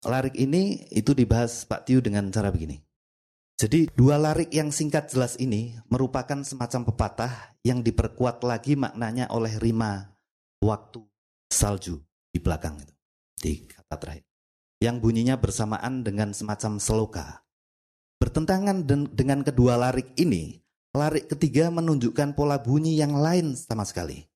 larik 0.01 0.33
ini 0.33 0.89
itu 0.89 1.13
dibahas 1.13 1.65
Pak 1.69 1.85
Tiu 1.85 2.01
dengan 2.01 2.33
cara 2.33 2.49
begini. 2.49 2.81
Jadi 3.55 3.87
dua 3.95 4.19
larik 4.19 4.51
yang 4.51 4.67
singkat 4.67 5.07
jelas 5.07 5.39
ini 5.39 5.79
merupakan 5.87 6.43
semacam 6.43 6.91
pepatah 6.91 7.55
yang 7.63 7.79
diperkuat 7.79 8.43
lagi 8.43 8.75
maknanya 8.75 9.31
oleh 9.31 9.55
rima 9.63 10.11
waktu 10.59 10.99
salju 11.47 12.03
di 12.35 12.43
belakang 12.43 12.75
itu 12.83 12.93
di 13.39 13.63
kata 13.63 13.95
terakhir. 13.95 14.27
Yang 14.83 14.95
bunyinya 14.99 15.39
bersamaan 15.39 16.03
dengan 16.03 16.35
semacam 16.35 16.83
seloka. 16.83 17.47
Bertentangan 18.19 18.83
dengan 19.15 19.39
kedua 19.39 19.79
larik 19.79 20.11
ini, 20.19 20.59
larik 20.91 21.31
ketiga 21.31 21.71
menunjukkan 21.71 22.35
pola 22.35 22.59
bunyi 22.59 22.99
yang 22.99 23.15
lain 23.15 23.55
sama 23.55 23.87
sekali. 23.87 24.27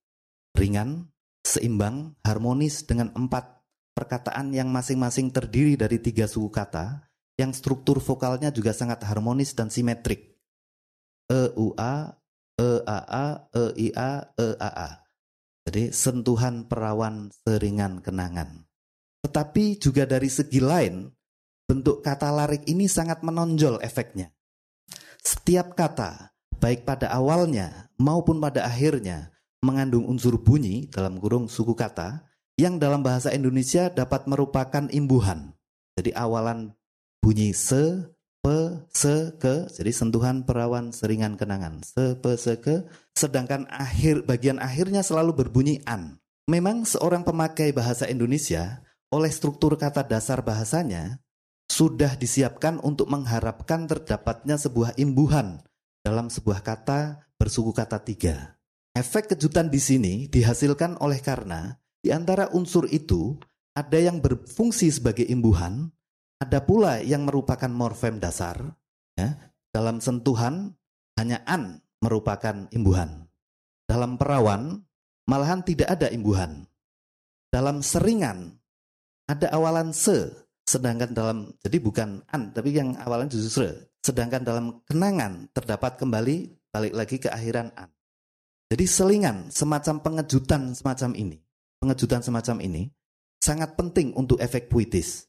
Ringan, 0.56 1.12
seimbang, 1.44 2.15
harmonis 2.24 2.88
dengan 2.88 3.12
empat 3.12 3.59
perkataan 3.99 4.55
yang 4.55 4.71
masing-masing 4.71 5.27
terdiri 5.35 5.75
dari 5.75 5.99
tiga 5.99 6.23
suku 6.23 6.47
kata 6.47 7.03
yang 7.35 7.51
struktur 7.51 7.99
vokalnya 7.99 8.47
juga 8.47 8.71
sangat 8.71 9.03
harmonis 9.03 9.51
dan 9.51 9.67
simetrik. 9.67 10.39
E 11.27 11.51
U 11.59 11.75
A, 11.75 12.15
E 12.55 12.71
A 12.88 12.99
A, 13.03 13.27
E 13.51 13.65
I 13.75 13.88
A, 13.91 14.12
E 14.39 14.47
A 14.55 14.69
A. 14.71 14.89
Jadi 15.67 15.91
sentuhan 15.91 16.63
perawan 16.71 17.27
seringan 17.43 17.99
kenangan. 17.99 18.63
Tetapi 19.19 19.75
juga 19.83 20.07
dari 20.07 20.31
segi 20.31 20.63
lain, 20.63 21.12
bentuk 21.67 21.99
kata 21.99 22.31
larik 22.31 22.63
ini 22.71 22.88
sangat 22.88 23.19
menonjol 23.19 23.83
efeknya. 23.83 24.31
Setiap 25.19 25.75
kata, 25.75 26.31
baik 26.55 26.88
pada 26.88 27.12
awalnya 27.12 27.91
maupun 27.99 28.39
pada 28.39 28.63
akhirnya, 28.63 29.35
mengandung 29.59 30.07
unsur 30.07 30.39
bunyi 30.39 30.88
dalam 30.88 31.19
kurung 31.19 31.51
suku 31.51 31.75
kata 31.75 32.29
yang 32.60 32.76
dalam 32.76 33.00
bahasa 33.00 33.32
Indonesia 33.32 33.88
dapat 33.88 34.28
merupakan 34.28 34.91
imbuhan. 34.91 35.56
Jadi 35.95 36.12
awalan 36.12 36.76
bunyi 37.24 37.56
se, 37.56 38.04
pe, 38.43 38.84
se, 38.91 39.32
ke. 39.39 39.72
Jadi 39.72 39.91
sentuhan 39.95 40.43
perawan 40.43 40.91
seringan 40.91 41.39
kenangan. 41.39 41.80
Se, 41.88 42.19
pe, 42.19 42.36
se, 42.36 42.60
ke. 42.60 42.84
Sedangkan 43.15 43.63
akhir 43.72 44.28
bagian 44.28 44.60
akhirnya 44.60 45.00
selalu 45.00 45.39
berbunyi 45.39 45.80
an. 45.88 46.19
Memang 46.52 46.84
seorang 46.84 47.24
pemakai 47.24 47.72
bahasa 47.72 48.12
Indonesia 48.12 48.84
oleh 49.15 49.32
struktur 49.32 49.80
kata 49.80 50.04
dasar 50.04 50.43
bahasanya 50.43 51.24
sudah 51.69 52.17
disiapkan 52.19 52.82
untuk 52.84 53.08
mengharapkan 53.08 53.88
terdapatnya 53.88 54.60
sebuah 54.60 55.00
imbuhan 55.00 55.63
dalam 56.04 56.28
sebuah 56.28 56.60
kata 56.65 57.24
bersuku 57.39 57.72
kata 57.72 58.02
tiga. 58.02 58.60
Efek 58.98 59.32
kejutan 59.32 59.69
di 59.69 59.78
sini 59.78 60.13
dihasilkan 60.28 60.98
oleh 61.00 61.22
karena 61.22 61.78
di 61.99 62.09
antara 62.09 62.51
unsur 62.55 62.88
itu 62.89 63.35
ada 63.75 63.99
yang 63.99 64.19
berfungsi 64.23 64.91
sebagai 64.91 65.27
imbuhan 65.27 65.91
ada 66.39 66.63
pula 66.63 67.03
yang 67.03 67.27
merupakan 67.27 67.67
morfem 67.67 68.17
dasar. 68.17 68.63
Ya. 69.19 69.35
Dalam 69.69 69.99
sentuhan, 69.99 70.73
hanya 71.19 71.43
an 71.43 71.83
merupakan 71.99 72.71
imbuhan. 72.71 73.27
Dalam 73.85 74.15
perawan, 74.15 74.79
malahan 75.27 75.62
tidak 75.67 75.91
ada 75.91 76.07
imbuhan. 76.09 76.63
Dalam 77.51 77.83
seringan, 77.83 78.55
ada 79.27 79.51
awalan 79.51 79.91
se, 79.91 80.31
sedangkan 80.63 81.12
dalam, 81.12 81.38
jadi 81.59 81.77
bukan 81.83 82.23
an, 82.31 82.55
tapi 82.55 82.71
yang 82.71 82.95
awalan 83.03 83.27
justru 83.27 83.67
se. 83.67 83.67
Sedangkan 83.99 84.47
dalam 84.47 84.79
kenangan 84.88 85.51
terdapat 85.51 85.99
kembali, 85.99 86.55
balik 86.71 86.93
lagi 86.95 87.19
ke 87.19 87.27
akhiran 87.27 87.67
an. 87.75 87.91
Jadi 88.71 88.85
selingan, 88.88 89.51
semacam 89.51 89.99
pengejutan 89.99 90.71
semacam 90.71 91.12
ini, 91.19 91.38
pengejutan 91.80 92.22
semacam 92.22 92.60
ini, 92.62 92.92
sangat 93.39 93.74
penting 93.80 94.13
untuk 94.13 94.38
efek 94.44 94.68
puitis. 94.68 95.26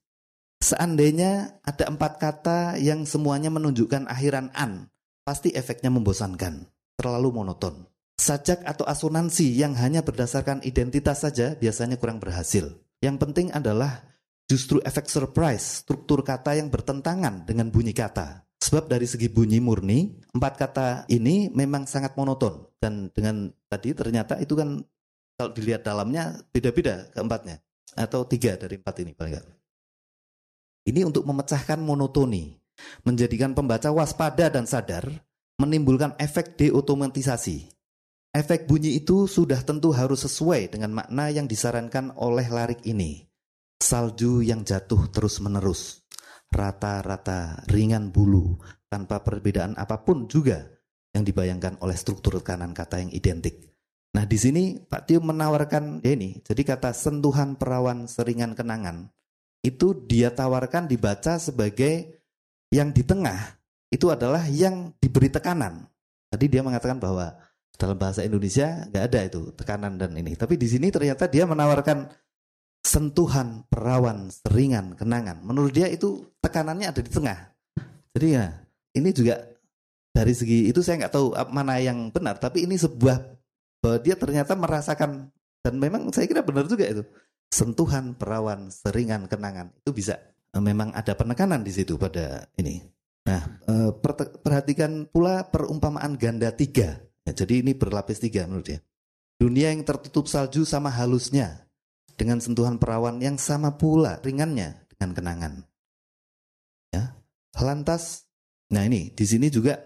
Seandainya 0.60 1.62
ada 1.64 1.88
empat 1.88 2.20
kata 2.20 2.76
yang 2.76 3.08
semuanya 3.08 3.48
menunjukkan 3.48 4.04
akhiran 4.10 4.52
an, 4.52 4.92
pasti 5.24 5.56
efeknya 5.56 5.88
membosankan, 5.88 6.68
terlalu 7.00 7.32
monoton. 7.32 7.88
Sajak 8.20 8.60
atau 8.68 8.84
asonansi 8.84 9.56
yang 9.56 9.72
hanya 9.80 10.04
berdasarkan 10.04 10.60
identitas 10.60 11.24
saja 11.24 11.56
biasanya 11.56 11.96
kurang 11.96 12.20
berhasil. 12.20 12.68
Yang 13.00 13.16
penting 13.16 13.48
adalah 13.56 14.04
justru 14.44 14.76
efek 14.84 15.08
surprise, 15.08 15.80
struktur 15.80 16.20
kata 16.20 16.60
yang 16.60 16.68
bertentangan 16.68 17.48
dengan 17.48 17.72
bunyi 17.72 17.96
kata. 17.96 18.44
Sebab 18.60 18.92
dari 18.92 19.08
segi 19.08 19.32
bunyi 19.32 19.56
murni, 19.56 20.20
empat 20.36 20.54
kata 20.60 20.86
ini 21.08 21.48
memang 21.48 21.88
sangat 21.88 22.12
monoton. 22.12 22.68
Dan 22.76 23.08
dengan 23.08 23.48
tadi 23.72 23.96
ternyata 23.96 24.36
itu 24.36 24.52
kan 24.52 24.84
kalau 25.40 25.56
dilihat 25.56 25.88
dalamnya 25.88 26.36
beda-beda 26.52 27.08
keempatnya. 27.16 27.64
Atau 27.96 28.28
tiga 28.28 28.60
dari 28.60 28.76
empat 28.76 29.00
ini 29.00 29.16
paling. 29.16 29.40
Ini 30.84 31.00
untuk 31.08 31.24
memecahkan 31.24 31.80
monotoni, 31.80 32.52
menjadikan 33.08 33.56
pembaca 33.56 33.88
waspada 33.88 34.52
dan 34.52 34.68
sadar, 34.68 35.08
menimbulkan 35.56 36.12
efek 36.20 36.60
deotomatisasi. 36.60 37.72
Efek 38.36 38.68
bunyi 38.68 39.00
itu 39.00 39.24
sudah 39.26 39.64
tentu 39.64 39.90
harus 39.96 40.28
sesuai 40.28 40.76
dengan 40.76 41.02
makna 41.02 41.32
yang 41.32 41.48
disarankan 41.48 42.14
oleh 42.14 42.46
larik 42.46 42.84
ini. 42.84 43.24
Salju 43.80 44.44
yang 44.44 44.62
jatuh 44.62 45.08
terus-menerus, 45.08 46.04
rata-rata, 46.52 47.64
ringan 47.66 48.12
bulu, 48.12 48.60
tanpa 48.86 49.24
perbedaan 49.24 49.74
apa 49.74 50.04
pun 50.04 50.28
juga 50.28 50.68
yang 51.10 51.26
dibayangkan 51.26 51.80
oleh 51.82 51.96
struktur 51.96 52.38
kanan 52.44 52.70
kata 52.70 53.02
yang 53.02 53.10
identik. 53.10 53.70
Nah 54.10 54.24
di 54.26 54.38
sini 54.38 54.76
Pak 54.78 55.06
Tio 55.06 55.22
menawarkan 55.22 56.02
ya 56.02 56.18
ini, 56.18 56.42
jadi 56.42 56.62
kata 56.66 56.90
sentuhan 56.90 57.54
perawan 57.54 58.10
seringan 58.10 58.58
kenangan 58.58 59.06
itu 59.62 59.92
dia 60.08 60.32
tawarkan 60.32 60.88
dibaca 60.88 61.36
sebagai 61.38 62.18
yang 62.72 62.90
di 62.90 63.06
tengah 63.06 63.60
itu 63.90 64.10
adalah 64.10 64.46
yang 64.50 64.94
diberi 64.98 65.30
tekanan. 65.30 65.86
Tadi 66.30 66.46
dia 66.46 66.62
mengatakan 66.62 66.98
bahwa 66.98 67.34
dalam 67.74 67.96
bahasa 67.98 68.22
Indonesia 68.22 68.86
nggak 68.90 69.04
ada 69.10 69.20
itu 69.26 69.40
tekanan 69.54 69.98
dan 69.98 70.14
ini. 70.14 70.38
Tapi 70.38 70.54
di 70.54 70.70
sini 70.70 70.90
ternyata 70.94 71.26
dia 71.26 71.48
menawarkan 71.48 72.06
sentuhan, 72.80 73.66
perawan, 73.66 74.30
seringan, 74.30 74.94
kenangan. 74.94 75.42
Menurut 75.42 75.74
dia 75.74 75.90
itu 75.90 76.24
tekanannya 76.40 76.86
ada 76.88 77.00
di 77.02 77.10
tengah. 77.10 77.38
Jadi 78.14 78.26
ya 78.36 78.46
ini 78.94 79.10
juga 79.10 79.42
dari 80.10 80.34
segi 80.34 80.70
itu 80.70 80.82
saya 80.82 81.06
nggak 81.06 81.14
tahu 81.14 81.26
mana 81.50 81.82
yang 81.82 82.10
benar. 82.14 82.38
Tapi 82.38 82.68
ini 82.68 82.78
sebuah 82.78 83.39
bahwa 83.80 83.98
dia 84.00 84.14
ternyata 84.16 84.52
merasakan 84.54 85.32
dan 85.60 85.74
memang 85.76 86.08
saya 86.12 86.28
kira 86.28 86.44
benar 86.44 86.68
juga 86.68 86.84
itu 86.88 87.04
sentuhan 87.50 88.14
perawan 88.14 88.70
seringan 88.70 89.26
kenangan 89.26 89.74
itu 89.82 89.90
bisa 89.90 90.16
eh, 90.54 90.62
memang 90.62 90.94
ada 90.94 91.12
penekanan 91.18 91.66
di 91.66 91.72
situ 91.74 91.98
pada 91.98 92.46
ini. 92.56 92.80
Nah, 93.26 93.42
eh, 93.68 93.90
perhatikan 94.40 95.10
pula 95.10 95.44
perumpamaan 95.50 96.16
ganda 96.16 96.54
tiga. 96.54 97.02
Ya, 97.26 97.32
jadi 97.36 97.60
ini 97.60 97.76
berlapis 97.76 98.22
tiga 98.22 98.48
menurut 98.48 98.70
dia. 98.70 98.80
Dunia 99.36 99.72
yang 99.72 99.84
tertutup 99.84 100.30
salju 100.30 100.64
sama 100.64 100.88
halusnya. 100.88 101.66
dengan 102.20 102.36
sentuhan 102.36 102.76
perawan 102.76 103.16
yang 103.16 103.40
sama 103.40 103.80
pula 103.80 104.20
ringannya 104.20 104.76
dengan 104.92 105.16
kenangan. 105.16 105.52
Ya. 106.92 107.16
Lantas, 107.56 108.28
nah 108.68 108.84
ini 108.84 109.08
di 109.16 109.24
sini 109.24 109.48
juga 109.48 109.80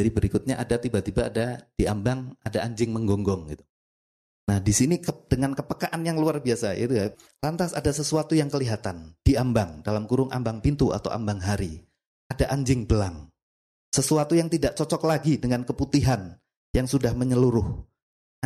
jadi 0.00 0.08
berikutnya 0.08 0.56
ada 0.56 0.80
tiba-tiba 0.80 1.28
ada 1.28 1.68
di 1.76 1.84
ambang 1.84 2.32
ada 2.40 2.64
anjing 2.64 2.88
menggonggong 2.88 3.52
gitu. 3.52 3.64
Nah 4.48 4.58
di 4.58 4.72
sini 4.72 4.98
ke, 4.98 5.12
dengan 5.28 5.52
kepekaan 5.52 6.00
yang 6.02 6.16
luar 6.16 6.40
biasa 6.40 6.72
itu 6.74 6.96
ya, 6.96 7.12
lantas 7.44 7.76
ada 7.76 7.92
sesuatu 7.92 8.32
yang 8.32 8.48
kelihatan 8.48 9.12
di 9.20 9.36
ambang 9.36 9.84
dalam 9.84 10.08
kurung 10.08 10.32
ambang 10.32 10.64
pintu 10.64 10.90
atau 10.90 11.12
ambang 11.12 11.38
hari 11.38 11.84
ada 12.30 12.46
anjing 12.54 12.86
belang, 12.86 13.26
sesuatu 13.90 14.38
yang 14.38 14.46
tidak 14.46 14.78
cocok 14.78 15.02
lagi 15.02 15.36
dengan 15.36 15.66
keputihan 15.66 16.38
yang 16.70 16.86
sudah 16.86 17.10
menyeluruh. 17.10 17.66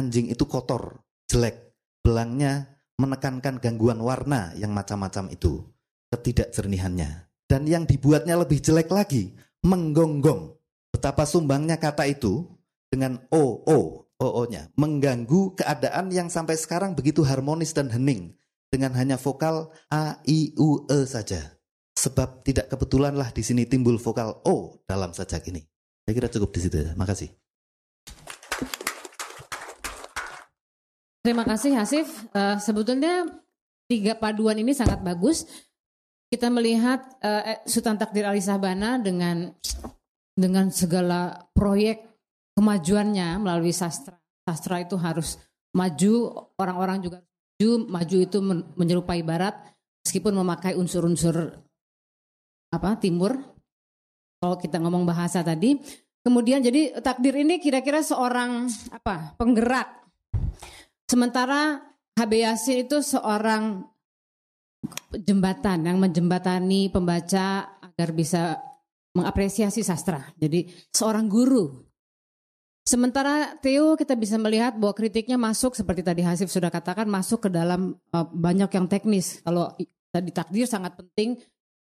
Anjing 0.01 0.33
itu 0.33 0.49
kotor, 0.49 1.05
jelek, 1.29 1.77
belangnya 2.01 2.81
menekankan 2.97 3.61
gangguan 3.61 4.01
warna 4.01 4.57
yang 4.57 4.73
macam-macam 4.73 5.31
itu, 5.31 5.63
ketidakjernihannya. 6.11 7.29
Dan 7.45 7.69
yang 7.69 7.85
dibuatnya 7.85 8.41
lebih 8.41 8.59
jelek 8.65 8.89
lagi, 8.89 9.37
menggonggong. 9.63 10.57
Betapa 10.95 11.27
sumbangnya 11.27 11.75
kata 11.75 12.07
itu 12.07 12.47
dengan 12.87 13.19
o 13.35 13.67
o 13.67 14.07
o 14.15 14.27
o-nya 14.47 14.71
mengganggu 14.79 15.59
keadaan 15.59 16.15
yang 16.15 16.31
sampai 16.31 16.55
sekarang 16.55 16.95
begitu 16.95 17.27
harmonis 17.27 17.75
dan 17.75 17.91
hening 17.91 18.39
dengan 18.71 18.95
hanya 18.95 19.19
vokal 19.19 19.75
a 19.91 20.23
i 20.23 20.55
u 20.55 20.87
e 20.87 21.03
saja. 21.03 21.59
Sebab 21.99 22.47
tidak 22.47 22.71
kebetulanlah 22.71 23.35
di 23.35 23.43
sini 23.43 23.67
timbul 23.67 23.99
vokal 23.99 24.39
o 24.47 24.87
dalam 24.87 25.11
sajak 25.11 25.51
ini. 25.51 25.67
Saya 26.07 26.15
kira 26.15 26.31
cukup 26.31 26.55
di 26.55 26.61
situ 26.63 26.77
ya. 26.79 26.95
Makasih. 26.95 27.35
Terima 31.27 31.43
kasih 31.43 31.75
Hasif. 31.75 32.07
Uh, 32.31 32.63
sebetulnya 32.63 33.27
tiga 33.91 34.15
paduan 34.15 34.63
ini 34.63 34.71
sangat 34.71 35.03
bagus. 35.03 35.43
Kita 36.31 36.55
melihat 36.55 37.03
uh, 37.19 37.67
Sultan 37.67 37.99
Takdir 37.99 38.31
Ali 38.31 38.39
Sabana 38.45 39.03
dengan 39.03 39.51
dengan 40.35 40.71
segala 40.75 41.49
proyek 41.55 42.03
kemajuannya 42.59 43.39
melalui 43.39 43.71
sastra. 43.71 44.19
Sastra 44.45 44.83
itu 44.83 44.99
harus 45.01 45.41
maju, 45.73 46.47
orang-orang 46.59 46.99
juga 47.01 47.19
maju, 47.25 47.71
maju 47.89 48.17
itu 48.21 48.39
menyerupai 48.77 49.23
barat 49.25 49.55
meskipun 50.05 50.37
memakai 50.37 50.77
unsur-unsur 50.77 51.55
apa 52.75 52.99
timur. 52.99 53.39
Kalau 54.43 54.61
kita 54.61 54.77
ngomong 54.77 55.09
bahasa 55.09 55.41
tadi, 55.41 55.81
kemudian 56.21 56.61
jadi 56.61 57.01
takdir 57.01 57.33
ini 57.41 57.57
kira-kira 57.57 58.05
seorang 58.05 58.69
apa 58.93 59.33
penggerak 59.41 60.05
Sementara 61.05 61.85
HB 62.17 62.33
Yasin 62.33 62.89
itu 62.89 63.05
seorang 63.05 63.85
jembatan 65.15 65.85
yang 65.85 66.01
menjembatani 66.01 66.89
pembaca 66.89 67.77
agar 67.81 68.09
bisa 68.17 68.57
mengapresiasi 69.15 69.81
sastra. 69.87 70.21
Jadi 70.37 70.69
seorang 70.91 71.31
guru. 71.31 71.87
Sementara 72.85 73.57
Theo 73.65 73.97
kita 73.97 74.13
bisa 74.13 74.37
melihat 74.37 74.77
bahwa 74.77 74.93
kritiknya 74.93 75.41
masuk 75.41 75.73
seperti 75.73 76.05
tadi 76.05 76.21
Hasif 76.21 76.53
sudah 76.53 76.69
katakan 76.69 77.09
masuk 77.09 77.49
ke 77.49 77.51
dalam 77.51 77.97
uh, 78.13 78.29
banyak 78.29 78.69
yang 78.69 78.85
teknis. 78.91 79.41
Kalau 79.41 79.73
tadi 80.13 80.31
takdir 80.35 80.69
sangat 80.69 80.93
penting, 81.01 81.41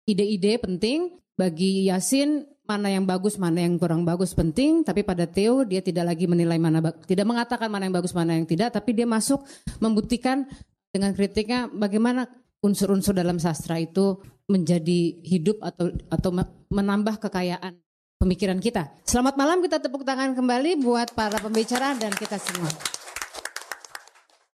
ide-ide 0.09 0.57
penting 0.57 1.21
bagi 1.37 1.93
Yasin 1.93 2.49
mana 2.65 2.91
yang 2.91 3.05
bagus, 3.05 3.37
mana 3.37 3.63
yang 3.63 3.77
kurang 3.77 4.03
bagus 4.03 4.33
penting, 4.33 4.83
tapi 4.83 5.05
pada 5.05 5.29
Theo 5.29 5.63
dia 5.69 5.85
tidak 5.85 6.17
lagi 6.17 6.27
menilai 6.27 6.59
mana 6.59 6.83
tidak 7.07 7.29
mengatakan 7.29 7.69
mana 7.71 7.87
yang 7.87 7.95
bagus, 7.95 8.17
mana 8.17 8.35
yang 8.35 8.49
tidak, 8.49 8.75
tapi 8.75 8.97
dia 8.97 9.07
masuk 9.07 9.45
membuktikan 9.79 10.49
dengan 10.91 11.15
kritiknya 11.15 11.69
bagaimana 11.71 12.27
unsur-unsur 12.65 13.15
dalam 13.15 13.39
sastra 13.39 13.79
itu 13.79 14.19
menjadi 14.47 15.19
hidup 15.27 15.59
atau 15.59 15.91
atau 16.07 16.31
menambah 16.71 17.19
kekayaan 17.19 17.75
pemikiran 18.17 18.63
kita. 18.63 18.95
Selamat 19.03 19.35
malam 19.35 19.59
kita 19.59 19.83
tepuk 19.83 20.07
tangan 20.07 20.39
kembali 20.39 20.79
buat 20.81 21.13
para 21.19 21.37
pembicara 21.43 21.99
dan 21.99 22.15
kita 22.15 22.39
semua. 22.39 22.71